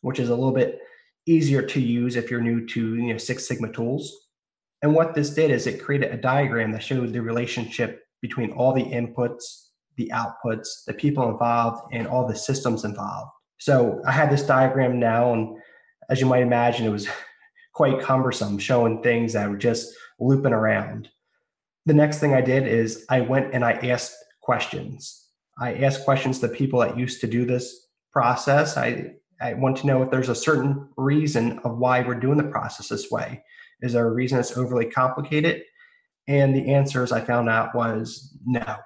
which 0.00 0.18
is 0.18 0.28
a 0.28 0.34
little 0.34 0.52
bit 0.52 0.80
easier 1.26 1.62
to 1.62 1.80
use 1.80 2.16
if 2.16 2.30
you're 2.30 2.40
new 2.40 2.66
to 2.66 2.96
you 2.96 3.12
know 3.12 3.18
Six 3.18 3.46
Sigma 3.46 3.72
tools. 3.72 4.12
And 4.82 4.94
what 4.94 5.14
this 5.14 5.30
did 5.30 5.50
is 5.50 5.66
it 5.66 5.82
created 5.82 6.12
a 6.12 6.16
diagram 6.16 6.72
that 6.72 6.82
showed 6.82 7.12
the 7.12 7.20
relationship 7.20 8.02
between 8.20 8.52
all 8.52 8.72
the 8.72 8.84
inputs, 8.84 9.68
the 9.96 10.10
outputs, 10.14 10.84
the 10.86 10.94
people 10.94 11.28
involved, 11.30 11.82
and 11.92 12.06
all 12.06 12.26
the 12.26 12.36
systems 12.36 12.84
involved. 12.84 13.30
So 13.58 14.00
I 14.06 14.12
had 14.12 14.30
this 14.30 14.46
diagram 14.46 15.00
now, 15.00 15.32
and 15.32 15.56
as 16.08 16.20
you 16.20 16.26
might 16.26 16.42
imagine, 16.42 16.86
it 16.86 16.90
was 16.90 17.08
quite 17.74 18.00
cumbersome, 18.00 18.58
showing 18.58 19.02
things 19.02 19.32
that 19.32 19.48
were 19.48 19.56
just 19.56 19.92
looping 20.20 20.52
around. 20.52 21.08
The 21.86 21.94
next 21.94 22.18
thing 22.18 22.34
I 22.34 22.40
did 22.40 22.66
is 22.66 23.04
I 23.08 23.20
went 23.20 23.54
and 23.54 23.64
I 23.64 23.72
asked 23.72 24.16
questions. 24.42 25.26
I 25.60 25.74
asked 25.74 26.04
questions 26.04 26.38
to 26.40 26.48
people 26.48 26.80
that 26.80 26.98
used 26.98 27.20
to 27.20 27.26
do 27.26 27.44
this 27.44 27.87
process. 28.12 28.76
I, 28.76 29.12
I 29.40 29.54
want 29.54 29.76
to 29.78 29.86
know 29.86 30.02
if 30.02 30.10
there's 30.10 30.28
a 30.28 30.34
certain 30.34 30.88
reason 30.96 31.58
of 31.60 31.78
why 31.78 32.00
we're 32.00 32.14
doing 32.14 32.38
the 32.38 32.44
process 32.44 32.88
this 32.88 33.10
way. 33.10 33.42
Is 33.80 33.92
there 33.92 34.06
a 34.06 34.12
reason 34.12 34.38
it's 34.38 34.56
overly 34.56 34.86
complicated? 34.86 35.62
And 36.26 36.54
the 36.54 36.74
answers 36.74 37.12
I 37.12 37.20
found 37.20 37.48
out 37.48 37.74
was 37.74 38.36
no. 38.44 38.76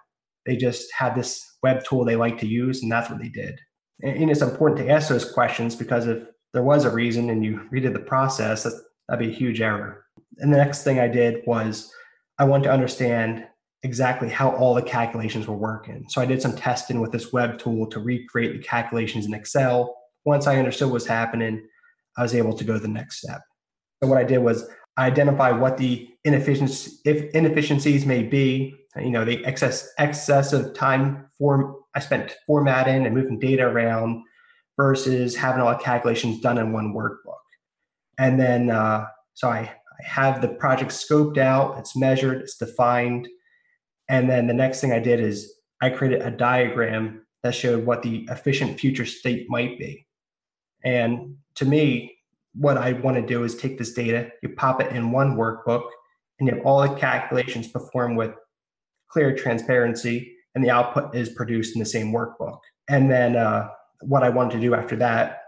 They 0.47 0.57
just 0.57 0.93
had 0.93 1.15
this 1.15 1.45
web 1.63 1.85
tool 1.85 2.05
they 2.05 2.17
like 2.17 2.39
to 2.39 2.47
use, 2.47 2.83
and 2.83 2.91
that's 2.91 3.11
what 3.11 3.21
they 3.21 3.29
did. 3.29 3.59
And 4.03 4.31
it's 4.31 4.43
important 4.43 4.81
to 4.81 4.89
ask 4.93 5.09
those 5.09 5.31
questions 5.31 5.77
because 5.77 6.07
if 6.07 6.25
there 6.53 6.63
was 6.63 6.85
a 6.85 6.91
reason 6.91 7.31
and 7.31 7.45
you 7.45 7.61
redid 7.73 7.93
the 7.93 8.01
process, 8.01 8.65
that, 8.65 8.75
that'd 9.09 9.25
be 9.25 9.33
a 9.33 9.37
huge 9.37 9.61
error. 9.61 10.05
And 10.39 10.53
the 10.53 10.59
next 10.59 10.83
thing 10.83 10.99
I 10.99 11.09
did 11.09 11.43
was 11.47 11.93
I 12.39 12.45
want 12.45 12.65
to 12.65 12.73
understand 12.73 13.47
exactly 13.83 14.29
how 14.29 14.51
all 14.51 14.75
the 14.75 14.83
calculations 14.83 15.47
were 15.47 15.57
working. 15.57 16.05
So 16.09 16.21
I 16.21 16.27
did 16.27 16.41
some 16.41 16.55
testing 16.55 17.01
with 17.01 17.13
this 17.13 17.33
web 17.33 17.59
tool 17.59 17.87
to 17.89 18.01
recreate 18.01 18.53
the 18.53 18.63
calculations 18.63 19.27
in 19.27 19.35
Excel. 19.35 19.97
Once 20.25 20.47
I 20.47 20.59
understood 20.59 20.89
what 20.89 20.95
was 20.95 21.07
happening, 21.07 21.67
I 22.17 22.23
was 22.23 22.35
able 22.35 22.57
to 22.57 22.65
go 22.65 22.75
to 22.75 22.79
the 22.79 22.89
next 22.89 23.23
step. 23.23 23.41
So 24.03 24.09
what 24.09 24.19
I 24.19 24.25
did 24.25 24.39
was 24.39 24.69
I 24.97 25.07
identify 25.07 25.51
what 25.51 25.79
the 25.79 26.09
inefficiencies 26.25 27.01
if 27.05 27.33
inefficiencies 27.35 28.07
may 28.07 28.23
be. 28.23 28.75
You 28.97 29.11
know, 29.11 29.25
the 29.25 29.45
excess 29.45 29.89
excessive 29.99 30.75
time 30.75 31.31
form 31.39 31.77
I 31.95 32.01
spent 32.01 32.37
formatting 32.47 33.07
and 33.07 33.15
moving 33.15 33.39
data 33.39 33.65
around 33.65 34.23
versus 34.77 35.35
having 35.35 35.63
all 35.63 35.71
the 35.73 35.83
calculations 35.83 36.41
done 36.41 36.59
in 36.59 36.73
one 36.73 36.95
workbook. 36.95 37.37
And 38.19 38.39
then 38.39 38.71
uh, 38.71 39.07
so 39.35 39.49
I, 39.49 39.61
I 39.61 40.05
have 40.05 40.41
the 40.41 40.49
project 40.49 40.91
scoped 40.91 41.39
out, 41.39 41.79
it's 41.79 41.97
measured, 41.97 42.43
it's 42.43 42.57
defined. 42.57 43.29
And 44.13 44.29
then 44.29 44.47
the 44.47 44.53
next 44.53 44.83
thing 44.83 44.93
I 44.93 44.99
did 44.99 45.21
is 45.21 45.55
I 45.81 45.89
created 45.89 46.21
a 46.21 46.31
diagram 46.31 47.23
that 47.43 47.55
showed 47.55 47.87
what 47.87 48.03
the 48.03 48.29
efficient 48.31 48.79
future 48.79 49.07
state 49.07 49.47
might 49.49 49.79
be. 49.79 50.07
And 50.85 51.39
to 51.55 51.65
me, 51.65 52.19
what 52.55 52.77
I 52.77 52.93
want 52.93 53.17
to 53.17 53.23
do 53.23 53.43
is 53.43 53.57
take 53.57 53.79
this 53.79 53.95
data, 53.95 54.31
you 54.43 54.51
pop 54.51 54.83
it 54.83 54.93
in 54.93 55.13
one 55.13 55.37
workbook, 55.37 55.89
and 56.39 56.47
you 56.47 56.55
have 56.55 56.67
all 56.67 56.83
the 56.83 56.95
calculations 56.95 57.69
performed 57.69 58.19
with 58.19 58.33
clear 59.09 59.35
transparency, 59.35 60.37
and 60.55 60.63
the 60.63 60.71
output 60.71 61.15
is 61.15 61.31
produced 61.31 61.75
in 61.75 61.81
the 61.81 61.87
same 61.87 62.13
workbook. 62.13 62.59
And 62.91 63.11
then 63.11 63.37
uh, 63.37 63.71
what 64.03 64.23
I 64.23 64.29
wanted 64.29 64.57
to 64.57 64.61
do 64.61 64.75
after 64.75 64.97
that, 64.97 65.41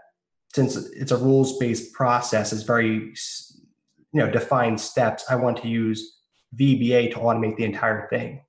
since 0.55 0.75
it's 0.75 1.11
a 1.11 1.17
rules-based 1.17 1.93
process, 1.93 2.51
is 2.51 2.63
very 2.63 3.13
you 4.11 4.21
know 4.21 4.31
defined 4.31 4.81
steps. 4.81 5.23
I 5.29 5.35
want 5.35 5.57
to 5.57 5.67
use 5.67 6.17
VBA 6.59 7.11
to 7.11 7.19
automate 7.19 7.57
the 7.57 7.65
entire 7.65 8.07
thing. 8.09 8.41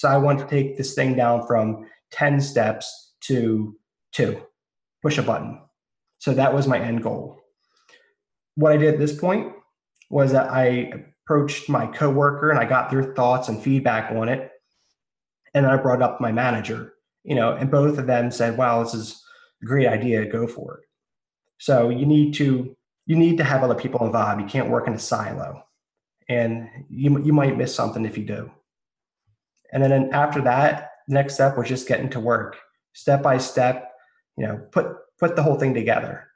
So 0.00 0.08
I 0.08 0.16
want 0.16 0.38
to 0.38 0.46
take 0.46 0.76
this 0.76 0.94
thing 0.94 1.14
down 1.14 1.46
from 1.46 1.86
10 2.12 2.40
steps 2.40 3.14
to 3.22 3.76
two, 4.12 4.40
push 5.02 5.18
a 5.18 5.22
button. 5.22 5.60
So 6.18 6.34
that 6.34 6.54
was 6.54 6.66
my 6.66 6.78
end 6.78 7.02
goal 7.02 7.40
what 8.60 8.72
I 8.72 8.76
did 8.76 8.94
at 8.94 9.00
this 9.00 9.18
point 9.18 9.52
was 10.10 10.32
that 10.32 10.50
I 10.50 10.92
approached 11.24 11.68
my 11.68 11.86
coworker 11.86 12.50
and 12.50 12.58
I 12.58 12.64
got 12.64 12.90
their 12.90 13.14
thoughts 13.14 13.48
and 13.48 13.62
feedback 13.62 14.12
on 14.12 14.28
it. 14.28 14.50
And 15.54 15.64
then 15.64 15.72
I 15.72 15.76
brought 15.76 16.02
up 16.02 16.20
my 16.20 16.30
manager, 16.30 16.94
you 17.24 17.34
know, 17.34 17.54
and 17.54 17.70
both 17.70 17.98
of 17.98 18.06
them 18.06 18.30
said, 18.30 18.58
wow, 18.58 18.82
this 18.82 18.94
is 18.94 19.22
a 19.62 19.66
great 19.66 19.86
idea, 19.86 20.30
go 20.30 20.46
for 20.46 20.78
it. 20.78 20.84
So 21.58 21.90
you 21.90 22.06
need 22.06 22.34
to 22.34 22.76
you 23.06 23.16
need 23.16 23.38
to 23.38 23.44
have 23.44 23.64
other 23.64 23.74
people 23.74 24.06
involved. 24.06 24.40
You 24.40 24.46
can't 24.46 24.70
work 24.70 24.86
in 24.86 24.94
a 24.94 24.98
silo. 24.98 25.64
And 26.28 26.68
you 26.88 27.18
you 27.22 27.32
might 27.32 27.56
miss 27.56 27.74
something 27.74 28.04
if 28.04 28.16
you 28.16 28.24
do. 28.24 28.50
And 29.72 29.82
then 29.82 30.10
after 30.12 30.40
that, 30.42 30.90
next 31.08 31.34
step 31.34 31.56
was 31.56 31.68
just 31.68 31.88
getting 31.88 32.10
to 32.10 32.20
work, 32.20 32.56
step 32.92 33.22
by 33.22 33.38
step, 33.38 33.90
you 34.36 34.46
know, 34.46 34.58
put 34.72 34.86
put 35.18 35.36
the 35.36 35.42
whole 35.42 35.58
thing 35.58 35.74
together. 35.74 36.26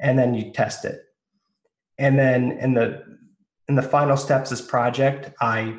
And 0.00 0.18
then 0.18 0.34
you 0.34 0.52
test 0.52 0.84
it 0.84 1.00
and 2.00 2.18
then 2.18 2.52
in 2.52 2.74
the 2.74 3.04
in 3.68 3.76
the 3.76 3.82
final 3.82 4.16
steps 4.16 4.50
of 4.50 4.58
this 4.58 4.66
project, 4.66 5.30
I 5.40 5.78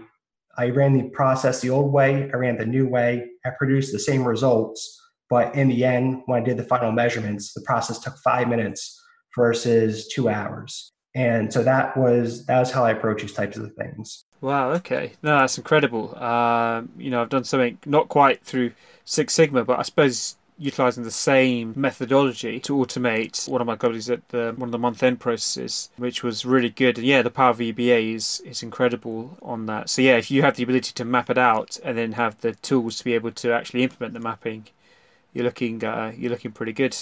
I 0.57 0.69
ran 0.69 0.93
the 0.93 1.09
process 1.09 1.59
the 1.59 1.71
old 1.71 1.91
way, 1.91 2.29
I 2.31 2.37
ran 2.37 2.57
the 2.57 2.65
new 2.65 2.87
way, 2.87 3.27
I 3.43 3.49
produced 3.57 3.91
the 3.91 3.99
same 3.99 4.23
results, 4.23 5.01
but 5.29 5.53
in 5.55 5.67
the 5.67 5.83
end, 5.83 6.21
when 6.27 6.41
I 6.41 6.45
did 6.45 6.57
the 6.57 6.63
final 6.63 6.91
measurements, 6.91 7.53
the 7.53 7.61
process 7.61 7.99
took 7.99 8.15
five 8.17 8.47
minutes 8.47 9.01
versus 9.35 10.07
two 10.09 10.29
hours. 10.29 10.91
And 11.15 11.51
so 11.51 11.63
that 11.63 11.97
was 11.97 12.45
that 12.45 12.59
was 12.59 12.71
how 12.71 12.85
I 12.85 12.91
approach 12.91 13.21
these 13.21 13.33
types 13.33 13.57
of 13.57 13.73
things. 13.73 14.23
Wow. 14.41 14.71
Okay. 14.71 15.13
No, 15.21 15.39
that's 15.39 15.57
incredible. 15.57 16.17
Um, 16.21 16.89
you 16.97 17.11
know, 17.11 17.21
I've 17.21 17.29
done 17.29 17.43
something 17.43 17.77
not 17.85 18.09
quite 18.09 18.43
through 18.43 18.71
Six 19.05 19.33
Sigma, 19.33 19.63
but 19.63 19.79
I 19.79 19.83
suppose 19.83 20.35
utilizing 20.57 21.03
the 21.03 21.11
same 21.11 21.73
methodology 21.75 22.59
to 22.59 22.73
automate 22.75 23.47
one 23.49 23.61
of 23.61 23.67
my 23.67 23.75
colleagues 23.75 24.09
at 24.09 24.27
the, 24.29 24.53
one 24.57 24.67
of 24.67 24.71
the 24.71 24.77
month 24.77 25.01
end 25.01 25.19
processes, 25.19 25.89
which 25.97 26.23
was 26.23 26.45
really 26.45 26.69
good. 26.69 26.97
And 26.97 27.05
yeah, 27.05 27.21
the 27.21 27.31
Power 27.31 27.51
of 27.51 27.57
VBA 27.57 28.13
is, 28.13 28.41
is 28.45 28.61
incredible 28.61 29.37
on 29.41 29.65
that. 29.67 29.89
So 29.89 30.01
yeah, 30.01 30.17
if 30.17 30.29
you 30.29 30.41
have 30.43 30.55
the 30.55 30.63
ability 30.63 30.93
to 30.93 31.05
map 31.05 31.29
it 31.29 31.37
out 31.37 31.79
and 31.83 31.97
then 31.97 32.13
have 32.13 32.39
the 32.41 32.53
tools 32.53 32.97
to 32.97 33.03
be 33.03 33.13
able 33.13 33.31
to 33.31 33.51
actually 33.51 33.83
implement 33.83 34.13
the 34.13 34.19
mapping, 34.19 34.67
you're 35.33 35.45
looking 35.45 35.83
uh, 35.83 36.13
you're 36.15 36.31
looking 36.31 36.51
pretty 36.51 36.73
good. 36.73 36.95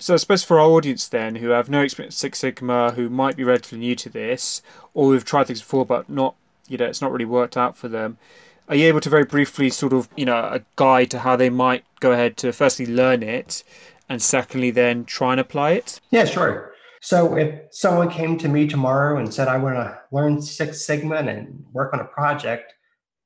So 0.00 0.14
I 0.14 0.16
suppose 0.16 0.44
for 0.44 0.60
our 0.60 0.68
audience 0.68 1.08
then, 1.08 1.36
who 1.36 1.48
have 1.50 1.68
no 1.68 1.82
experience 1.82 2.16
Six 2.16 2.38
Sigma, 2.38 2.92
who 2.92 3.08
might 3.08 3.36
be 3.36 3.44
relatively 3.44 3.78
new 3.78 3.94
to 3.96 4.08
this, 4.08 4.62
or 4.94 5.12
who've 5.12 5.24
tried 5.24 5.46
things 5.46 5.60
before 5.60 5.86
but 5.86 6.08
not, 6.08 6.34
you 6.68 6.78
know, 6.78 6.86
it's 6.86 7.00
not 7.00 7.12
really 7.12 7.24
worked 7.24 7.56
out 7.56 7.76
for 7.76 7.88
them. 7.88 8.18
Are 8.68 8.74
you 8.76 8.86
able 8.86 9.00
to 9.00 9.08
very 9.08 9.24
briefly 9.24 9.70
sort 9.70 9.92
of 9.92 10.08
you 10.16 10.26
know 10.26 10.36
a 10.36 10.60
guide 10.76 11.10
to 11.12 11.20
how 11.20 11.36
they 11.36 11.50
might 11.50 11.84
go 12.00 12.12
ahead 12.12 12.36
to 12.38 12.52
firstly 12.52 12.86
learn 12.86 13.22
it 13.22 13.64
and 14.08 14.20
secondly 14.20 14.70
then 14.70 15.04
try 15.04 15.32
and 15.32 15.40
apply 15.40 15.72
it? 15.72 16.00
Yeah 16.10 16.24
sure. 16.24 16.72
So 17.00 17.36
if 17.36 17.60
someone 17.70 18.10
came 18.10 18.36
to 18.38 18.48
me 18.48 18.66
tomorrow 18.66 19.18
and 19.18 19.32
said 19.32 19.48
i 19.48 19.56
want 19.56 19.76
to 19.76 19.98
learn 20.10 20.42
six 20.42 20.84
sigma 20.84 21.16
and 21.16 21.64
work 21.72 21.94
on 21.94 22.00
a 22.00 22.04
project 22.04 22.74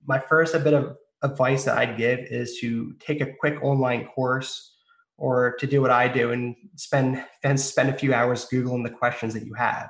my 0.06 0.18
first 0.18 0.52
bit 0.62 0.74
of 0.74 0.96
advice 1.22 1.64
that 1.64 1.78
i'd 1.78 1.96
give 1.96 2.18
is 2.18 2.58
to 2.58 2.92
take 2.98 3.20
a 3.20 3.32
quick 3.40 3.62
online 3.62 4.06
course 4.06 4.74
or 5.16 5.54
to 5.58 5.66
do 5.66 5.80
what 5.80 5.90
i 5.90 6.06
do 6.06 6.32
and 6.32 6.54
spend 6.76 7.24
and 7.44 7.58
spend 7.58 7.88
a 7.88 7.96
few 7.96 8.12
hours 8.12 8.46
googling 8.52 8.84
the 8.84 8.90
questions 8.90 9.34
that 9.34 9.46
you 9.46 9.54
have. 9.54 9.88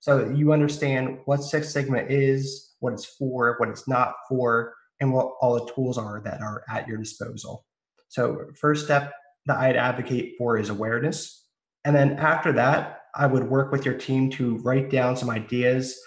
So 0.00 0.28
you 0.28 0.52
understand 0.52 1.18
what 1.24 1.42
six 1.42 1.72
sigma 1.72 1.98
is 1.98 2.73
what 2.84 2.92
it's 2.92 3.06
for, 3.06 3.54
what 3.56 3.70
it's 3.70 3.88
not 3.88 4.14
for, 4.28 4.74
and 5.00 5.10
what 5.10 5.32
all 5.40 5.54
the 5.54 5.72
tools 5.72 5.96
are 5.96 6.20
that 6.22 6.42
are 6.42 6.62
at 6.68 6.86
your 6.86 6.98
disposal. 6.98 7.64
So, 8.08 8.46
first 8.60 8.84
step 8.84 9.10
that 9.46 9.56
I'd 9.56 9.76
advocate 9.76 10.34
for 10.36 10.58
is 10.58 10.68
awareness. 10.68 11.48
And 11.86 11.96
then 11.96 12.18
after 12.18 12.52
that, 12.52 13.00
I 13.14 13.26
would 13.26 13.44
work 13.44 13.72
with 13.72 13.86
your 13.86 13.94
team 13.94 14.30
to 14.32 14.58
write 14.58 14.90
down 14.90 15.16
some 15.16 15.30
ideas 15.30 15.98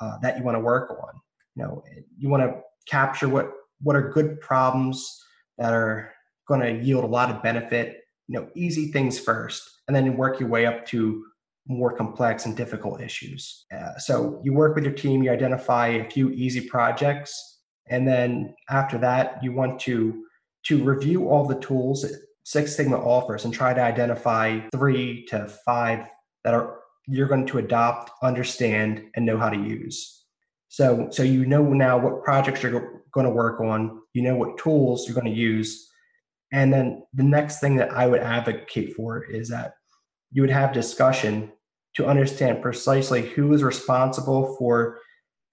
uh, 0.00 0.18
that 0.20 0.36
you 0.36 0.44
want 0.44 0.56
to 0.56 0.60
work 0.60 0.90
on. 0.90 1.20
You 1.54 1.62
know, 1.62 1.84
you 2.18 2.28
want 2.28 2.42
to 2.42 2.60
capture 2.86 3.28
what 3.28 3.50
what 3.80 3.96
are 3.96 4.10
good 4.10 4.40
problems 4.40 5.18
that 5.56 5.72
are 5.72 6.12
going 6.46 6.60
to 6.60 6.84
yield 6.84 7.04
a 7.04 7.08
lot 7.08 7.30
of 7.30 7.42
benefit. 7.42 8.02
You 8.28 8.40
know, 8.40 8.48
easy 8.54 8.92
things 8.92 9.18
first, 9.18 9.62
and 9.88 9.96
then 9.96 10.16
work 10.18 10.38
your 10.38 10.50
way 10.50 10.66
up 10.66 10.84
to 10.86 11.24
more 11.68 11.96
complex 11.96 12.46
and 12.46 12.56
difficult 12.56 13.00
issues. 13.00 13.66
Uh, 13.74 13.96
so 13.98 14.40
you 14.44 14.52
work 14.52 14.74
with 14.74 14.84
your 14.84 14.92
team, 14.92 15.22
you 15.22 15.30
identify 15.30 15.88
a 15.88 16.10
few 16.10 16.30
easy 16.30 16.60
projects, 16.60 17.60
and 17.88 18.06
then 18.06 18.54
after 18.70 18.98
that, 18.98 19.42
you 19.42 19.52
want 19.52 19.80
to 19.80 20.24
to 20.66 20.82
review 20.82 21.28
all 21.28 21.46
the 21.46 21.60
tools 21.60 22.02
that 22.02 22.20
Six 22.44 22.74
Sigma 22.76 22.96
offers 22.96 23.44
and 23.44 23.54
try 23.54 23.72
to 23.74 23.80
identify 23.80 24.60
three 24.72 25.24
to 25.26 25.48
five 25.64 26.06
that 26.44 26.54
are 26.54 26.80
you're 27.08 27.28
going 27.28 27.46
to 27.46 27.58
adopt, 27.58 28.10
understand, 28.22 29.02
and 29.14 29.24
know 29.24 29.38
how 29.38 29.48
to 29.48 29.56
use. 29.56 30.24
So 30.68 31.08
so 31.10 31.22
you 31.22 31.46
know 31.46 31.62
now 31.62 31.98
what 31.98 32.24
projects 32.24 32.62
you're 32.62 33.02
going 33.12 33.26
to 33.26 33.32
work 33.32 33.60
on, 33.60 34.00
you 34.12 34.22
know 34.22 34.36
what 34.36 34.58
tools 34.58 35.06
you're 35.06 35.14
going 35.14 35.32
to 35.32 35.40
use, 35.40 35.88
and 36.52 36.72
then 36.72 37.02
the 37.14 37.22
next 37.22 37.60
thing 37.60 37.76
that 37.76 37.92
I 37.92 38.06
would 38.06 38.20
advocate 38.20 38.94
for 38.94 39.24
is 39.24 39.48
that 39.48 39.74
you 40.32 40.42
would 40.42 40.50
have 40.50 40.72
discussion 40.72 41.52
to 41.96 42.06
understand 42.06 42.62
precisely 42.62 43.22
who 43.22 43.52
is 43.52 43.62
responsible 43.62 44.54
for 44.58 44.98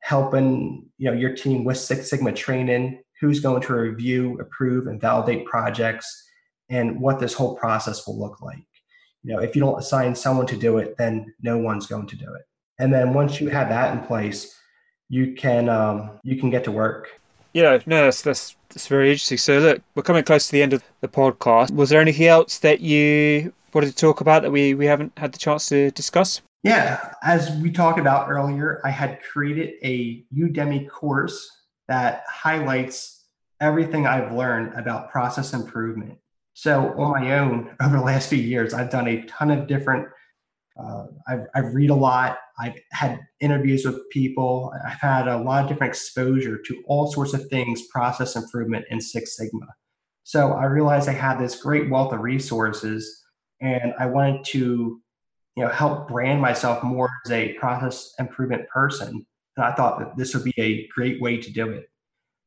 helping 0.01 0.85
you 0.97 1.09
know 1.09 1.17
your 1.17 1.33
team 1.33 1.63
with 1.63 1.77
Six 1.77 2.09
Sigma 2.09 2.33
training, 2.33 3.01
who's 3.19 3.39
going 3.39 3.61
to 3.61 3.73
review, 3.73 4.37
approve, 4.39 4.87
and 4.87 4.99
validate 4.99 5.45
projects, 5.45 6.05
and 6.69 6.99
what 6.99 7.19
this 7.19 7.33
whole 7.33 7.55
process 7.55 8.05
will 8.05 8.19
look 8.19 8.41
like. 8.41 8.65
You 9.23 9.33
know, 9.33 9.39
if 9.39 9.55
you 9.55 9.61
don't 9.61 9.79
assign 9.79 10.15
someone 10.15 10.47
to 10.47 10.57
do 10.57 10.77
it, 10.77 10.97
then 10.97 11.33
no 11.41 11.57
one's 11.57 11.87
going 11.87 12.07
to 12.07 12.17
do 12.17 12.25
it. 12.33 12.41
And 12.77 12.93
then 12.93 13.13
once 13.13 13.39
you 13.39 13.47
have 13.47 13.69
that 13.69 13.95
in 13.95 14.03
place, 14.03 14.53
you 15.07 15.33
can 15.33 15.69
um, 15.69 16.19
you 16.23 16.35
can 16.37 16.49
get 16.49 16.65
to 16.65 16.71
work. 16.71 17.07
Yeah, 17.53 17.79
no, 17.85 18.05
that's, 18.05 18.21
that's 18.21 18.55
that's 18.69 18.87
very 18.87 19.11
interesting. 19.11 19.37
So 19.37 19.59
look, 19.59 19.81
we're 19.95 20.03
coming 20.03 20.23
close 20.23 20.47
to 20.47 20.51
the 20.51 20.63
end 20.63 20.73
of 20.73 20.83
the 20.99 21.07
podcast. 21.07 21.71
Was 21.71 21.89
there 21.89 22.01
anything 22.01 22.27
else 22.27 22.57
that 22.59 22.81
you 22.81 23.53
wanted 23.73 23.89
to 23.89 23.95
talk 23.95 24.21
about 24.21 24.43
that 24.43 24.51
we, 24.51 24.73
we 24.73 24.85
haven't 24.85 25.17
had 25.17 25.33
the 25.33 25.37
chance 25.37 25.67
to 25.69 25.91
discuss? 25.91 26.41
Yeah, 26.63 27.13
as 27.23 27.51
we 27.57 27.71
talked 27.71 27.99
about 27.99 28.29
earlier, 28.29 28.81
I 28.85 28.89
had 28.89 29.21
created 29.21 29.73
a 29.83 30.23
Udemy 30.33 30.89
course 30.89 31.49
that 31.89 32.23
highlights 32.27 33.25
everything 33.59 34.07
I've 34.07 34.33
learned 34.33 34.73
about 34.77 35.11
process 35.11 35.53
improvement. 35.53 36.17
So, 36.53 36.93
on 36.97 37.11
my 37.11 37.39
own, 37.39 37.75
over 37.81 37.97
the 37.97 38.03
last 38.03 38.29
few 38.29 38.39
years, 38.39 38.73
I've 38.73 38.89
done 38.89 39.07
a 39.07 39.23
ton 39.23 39.51
of 39.51 39.67
different. 39.67 40.07
Uh, 40.81 41.05
I've, 41.27 41.45
I've 41.53 41.73
read 41.73 41.89
a 41.89 41.95
lot. 41.95 42.37
I've 42.57 42.79
had 42.91 43.19
interviews 43.41 43.85
with 43.85 44.09
people. 44.09 44.73
I've 44.85 44.99
had 44.99 45.27
a 45.27 45.37
lot 45.37 45.63
of 45.63 45.69
different 45.69 45.91
exposure 45.91 46.57
to 46.57 46.83
all 46.87 47.11
sorts 47.11 47.33
of 47.33 47.47
things, 47.47 47.87
process 47.91 48.35
improvement 48.35 48.85
and 48.89 49.03
Six 49.03 49.35
Sigma. 49.35 49.67
So 50.23 50.53
I 50.53 50.65
realized 50.65 51.09
I 51.09 51.13
had 51.13 51.39
this 51.39 51.61
great 51.61 51.89
wealth 51.89 52.13
of 52.13 52.21
resources 52.21 53.22
and 53.63 53.93
I 53.97 54.05
wanted 54.05 54.43
to, 54.45 55.01
you 55.55 55.63
know, 55.63 55.69
help 55.69 56.07
brand 56.07 56.41
myself 56.41 56.83
more 56.83 57.09
as 57.25 57.31
a 57.31 57.53
process 57.53 58.13
improvement 58.19 58.67
person. 58.69 59.25
And 59.57 59.65
I 59.65 59.73
thought 59.73 59.99
that 59.99 60.17
this 60.17 60.33
would 60.33 60.43
be 60.43 60.53
a 60.57 60.87
great 60.87 61.21
way 61.21 61.37
to 61.37 61.51
do 61.51 61.69
it. 61.69 61.89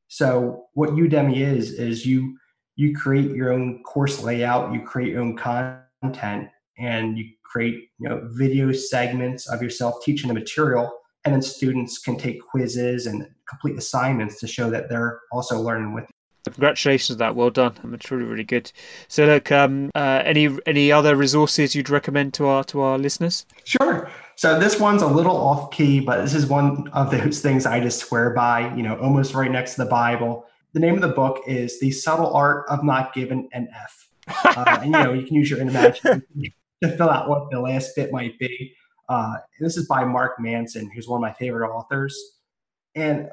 So 0.09 0.67
what 0.75 0.91
Udemy 0.91 1.39
is 1.39 1.73
is 1.73 2.07
you 2.07 2.39
you 2.77 2.95
create 2.95 3.31
your 3.31 3.53
own 3.53 3.83
course 3.83 4.23
layout, 4.23 4.73
you 4.73 4.83
create 4.83 5.13
your 5.13 5.23
own 5.23 5.37
content, 5.37 6.51
and 6.79 7.17
you 7.17 7.31
create 7.45 7.89
you 7.99 8.09
know 8.09 8.29
video 8.33 8.71
segments 8.73 9.49
of 9.49 9.63
yourself 9.63 10.05
teaching 10.05 10.29
the 10.29 10.35
material 10.35 10.93
and 11.27 11.35
then 11.35 11.43
students 11.43 11.99
can 11.99 12.17
take 12.17 12.41
quizzes 12.41 13.07
and 13.07 13.29
complete 13.49 13.77
assignments 13.77 14.39
to 14.39 14.47
show 14.47 14.71
that 14.71 14.89
they're 14.89 15.21
also 15.33 15.61
learning 15.61 15.93
with. 15.93 16.05
Congratulations 16.53 17.17
on 17.17 17.19
that. 17.19 17.37
Well 17.37 17.51
done. 17.51 17.75
It's 17.93 18.11
really, 18.11 18.25
really 18.25 18.45
good. 18.45 18.71
So, 19.09 19.27
look, 19.27 19.51
um, 19.53 19.91
uh, 19.95 20.23
any 20.25 20.49
any 20.67 20.93
other 20.93 21.17
resources 21.17 21.75
you'd 21.75 21.91
recommend 21.91 22.35
to 22.35 22.47
our 22.47 22.65
to 22.65 22.81
our 22.81 22.99
listeners? 22.99 23.47
Sure. 23.65 24.11
So 24.37 24.59
this 24.59 24.79
one's 24.79 25.03
a 25.03 25.07
little 25.07 25.37
off 25.37 25.71
key, 25.71 26.01
but 26.01 26.21
this 26.21 26.35
is 26.35 26.47
one 26.47 26.89
of 26.93 27.11
those 27.11 27.41
things 27.41 27.65
I 27.65 27.81
just 27.81 28.01
swear 28.01 28.31
by. 28.31 28.75
You 28.75 28.83
know, 28.83 28.97
almost 28.99 29.35
right 29.35 29.51
next 29.51 29.77
to 29.77 29.85
the 29.85 29.91
Bible. 29.91 30.45
The 30.73 30.81
name 30.81 30.95
of 30.95 31.01
the 31.01 31.09
book 31.09 31.43
is 31.47 31.81
"The 31.81 31.91
Subtle 31.91 32.35
Art 32.35 32.67
of 32.69 32.85
Not 32.85 33.15
Giving 33.15 33.49
an 33.53 33.69
F," 33.75 34.09
uh, 34.45 34.79
and 34.83 34.87
you 34.87 34.93
know 34.93 35.13
you 35.13 35.27
can 35.27 35.37
use 35.37 35.51
your 35.51 35.61
imagination 35.61 36.23
to 36.83 36.97
fill 36.97 37.09
out 37.09 37.29
what 37.29 37.51
the 37.51 37.61
last 37.61 37.97
bit 37.97 38.13
might 38.13 38.39
be. 38.39 38.75
Uh, 39.09 39.37
this 39.61 39.77
is 39.77 39.87
by 39.87 40.05
Mark 40.05 40.39
Manson, 40.39 40.91
who's 40.95 41.09
one 41.09 41.19
of 41.19 41.23
my 41.23 41.33
favorite 41.33 41.71
authors. 41.71 42.19
And 42.95 43.31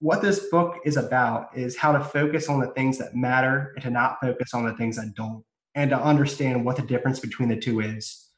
what 0.00 0.22
this 0.22 0.48
book 0.48 0.78
is 0.84 0.96
about 0.96 1.56
is 1.56 1.76
how 1.76 1.92
to 1.92 2.02
focus 2.02 2.48
on 2.48 2.60
the 2.60 2.68
things 2.68 2.98
that 2.98 3.14
matter 3.14 3.72
and 3.74 3.84
to 3.84 3.90
not 3.90 4.18
focus 4.20 4.54
on 4.54 4.64
the 4.64 4.74
things 4.74 4.96
that 4.96 5.14
don't, 5.14 5.44
and 5.74 5.90
to 5.90 6.00
understand 6.00 6.64
what 6.64 6.76
the 6.76 6.82
difference 6.82 7.20
between 7.20 7.48
the 7.48 7.56
two 7.56 7.80
is. 7.80 8.28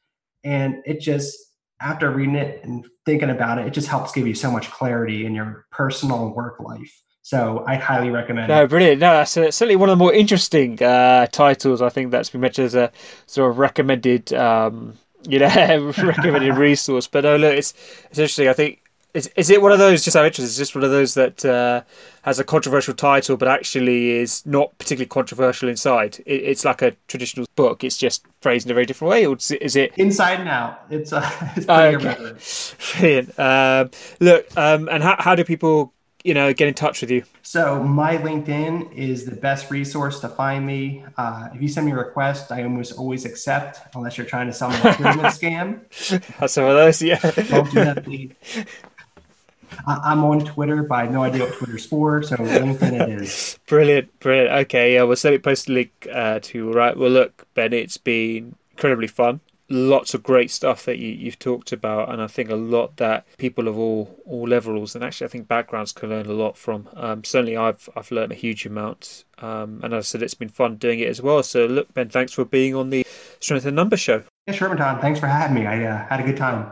And 0.43 0.83
it 0.85 0.99
just, 0.99 1.37
after 1.81 2.11
reading 2.11 2.35
it 2.35 2.63
and 2.63 2.85
thinking 3.05 3.29
about 3.29 3.59
it, 3.59 3.67
it 3.67 3.73
just 3.73 3.87
helps 3.87 4.11
give 4.11 4.27
you 4.27 4.35
so 4.35 4.51
much 4.51 4.69
clarity 4.71 5.25
in 5.25 5.33
your 5.33 5.65
personal 5.71 6.25
and 6.25 6.35
work 6.35 6.59
life. 6.59 7.01
So 7.21 7.63
I 7.65 7.75
highly 7.75 8.09
recommend 8.09 8.51
it. 8.51 8.53
no, 8.53 8.63
it. 8.63 8.69
brilliant. 8.69 8.99
No, 8.99 9.13
that's 9.13 9.37
uh, 9.37 9.49
certainly 9.49 9.77
one 9.77 9.87
of 9.87 9.97
the 9.97 10.03
more 10.03 10.13
interesting 10.13 10.83
uh, 10.83 11.27
titles. 11.27 11.81
I 11.81 11.87
think 11.87 12.11
that's 12.11 12.29
been 12.29 12.41
mentioned 12.41 12.65
as 12.65 12.75
a 12.75 12.91
sort 13.27 13.49
of 13.49 13.59
recommended 13.59 14.33
um, 14.33 14.97
you 15.27 15.39
know, 15.39 15.47
recommended 15.97 16.53
resource. 16.57 17.07
But 17.07 17.23
no, 17.23 17.37
look, 17.37 17.53
it's 17.53 17.73
it's 18.09 18.19
interesting. 18.19 18.47
I 18.47 18.53
think 18.53 18.82
is 19.13 19.27
is 19.35 19.49
it 19.49 19.61
one 19.61 19.71
of 19.71 19.79
those? 19.79 20.03
Just 20.03 20.15
out 20.15 20.21
of 20.21 20.27
interest, 20.27 20.51
is 20.51 20.57
just 20.57 20.73
one 20.75 20.83
of 20.83 20.89
those 20.89 21.13
that 21.13 21.45
uh, 21.45 21.83
has 22.23 22.39
a 22.39 22.43
controversial 22.43 22.93
title, 22.93 23.37
but 23.37 23.47
actually 23.47 24.11
is 24.11 24.45
not 24.45 24.75
particularly 24.79 25.07
controversial 25.07 25.69
inside. 25.69 26.19
It, 26.25 26.41
it's 26.41 26.65
like 26.65 26.81
a 26.81 26.95
traditional 27.07 27.45
book. 27.55 27.83
It's 27.83 27.97
just 27.97 28.25
phrased 28.41 28.65
in 28.65 28.71
a 28.71 28.73
very 28.73 28.85
different 28.85 29.11
way, 29.11 29.25
or 29.25 29.37
is 29.37 29.75
it 29.75 29.93
inside 29.97 30.39
and 30.39 30.49
out? 30.49 30.81
It's 30.89 31.13
uh, 31.13 31.29
it's 31.55 31.65
pretty 31.65 31.95
okay. 31.97 32.33
Brilliant. 32.99 33.39
Um, 33.39 33.91
look, 34.19 34.57
um, 34.57 34.89
and 34.89 35.03
how 35.03 35.15
how 35.19 35.35
do 35.35 35.43
people 35.43 35.93
you 36.23 36.33
know, 36.33 36.53
get 36.53 36.67
in 36.67 36.73
touch 36.73 37.01
with 37.01 37.11
you? 37.11 37.23
So 37.41 37.83
my 37.83 38.17
LinkedIn 38.17 38.93
is 38.93 39.25
the 39.25 39.35
best 39.35 39.69
resource 39.69 40.19
to 40.21 40.29
find 40.29 40.65
me. 40.65 41.03
Uh, 41.17 41.49
if 41.53 41.61
you 41.61 41.67
send 41.67 41.85
me 41.85 41.91
a 41.91 41.95
request, 41.95 42.51
I 42.51 42.63
almost 42.63 42.97
always 42.97 43.25
accept, 43.25 43.93
unless 43.95 44.17
you're 44.17 44.25
trying 44.25 44.47
to 44.47 44.53
sell 44.53 44.69
me 44.69 44.77
a 44.77 44.93
pyramid 44.93 45.25
scam. 45.25 45.81
That's 46.39 46.53
some 46.53 46.65
of 46.65 46.75
those, 46.75 47.01
yeah. 47.01 47.19
I'm 49.87 50.23
on 50.23 50.45
Twitter, 50.45 50.83
but 50.83 50.95
I 50.95 51.03
have 51.03 51.11
no 51.11 51.23
idea 51.23 51.45
what 51.45 51.53
Twitter's 51.53 51.85
for, 51.85 52.23
so 52.23 52.35
LinkedIn 52.37 53.01
it 53.01 53.21
is. 53.21 53.59
Brilliant, 53.67 54.19
brilliant. 54.19 54.51
Okay, 54.65 54.93
yeah, 54.95 55.03
we'll 55.03 55.15
certainly 55.15 55.39
post 55.39 55.69
a 55.69 55.71
link 55.71 56.07
uh, 56.11 56.39
to 56.43 56.71
right. 56.71 56.97
Well, 56.97 57.09
look, 57.09 57.47
Ben, 57.53 57.73
it's 57.73 57.97
been 57.97 58.55
incredibly 58.71 59.07
fun 59.07 59.39
lots 59.73 60.13
of 60.13 60.23
great 60.23 60.51
stuff 60.51 60.85
that 60.85 60.99
you, 60.99 61.09
you've 61.09 61.39
talked 61.39 61.71
about, 61.71 62.09
and 62.09 62.21
I 62.21 62.27
think 62.27 62.49
a 62.49 62.55
lot 62.55 62.97
that 62.97 63.25
people 63.37 63.67
of 63.67 63.77
all 63.77 64.19
all 64.25 64.47
levels 64.47 64.95
and 64.95 65.03
actually 65.03 65.25
I 65.25 65.29
think 65.29 65.47
backgrounds 65.47 65.91
can 65.91 66.09
learn 66.09 66.27
a 66.27 66.33
lot 66.33 66.57
from. 66.57 66.87
Um, 66.95 67.23
certainly, 67.23 67.57
I've 67.57 67.89
I've 67.95 68.11
learned 68.11 68.31
a 68.31 68.35
huge 68.35 68.65
amount, 68.65 69.25
um, 69.39 69.81
and 69.83 69.93
as 69.93 70.05
I 70.05 70.07
said, 70.07 70.23
it's 70.23 70.33
been 70.33 70.49
fun 70.49 70.77
doing 70.77 70.99
it 70.99 71.09
as 71.09 71.21
well. 71.21 71.43
So, 71.43 71.65
look, 71.65 71.93
Ben, 71.93 72.09
thanks 72.09 72.33
for 72.33 72.45
being 72.45 72.75
on 72.75 72.89
the 72.89 73.05
Strength 73.39 73.65
and 73.65 73.75
Number 73.75 73.97
show. 73.97 74.23
Yeah, 74.47 74.53
sure, 74.53 74.75
Tom. 74.75 74.99
Thanks 74.99 75.19
for 75.19 75.27
having 75.27 75.55
me. 75.55 75.65
I 75.65 75.83
uh, 75.85 76.07
had 76.07 76.19
a 76.19 76.23
good 76.23 76.37
time. 76.37 76.71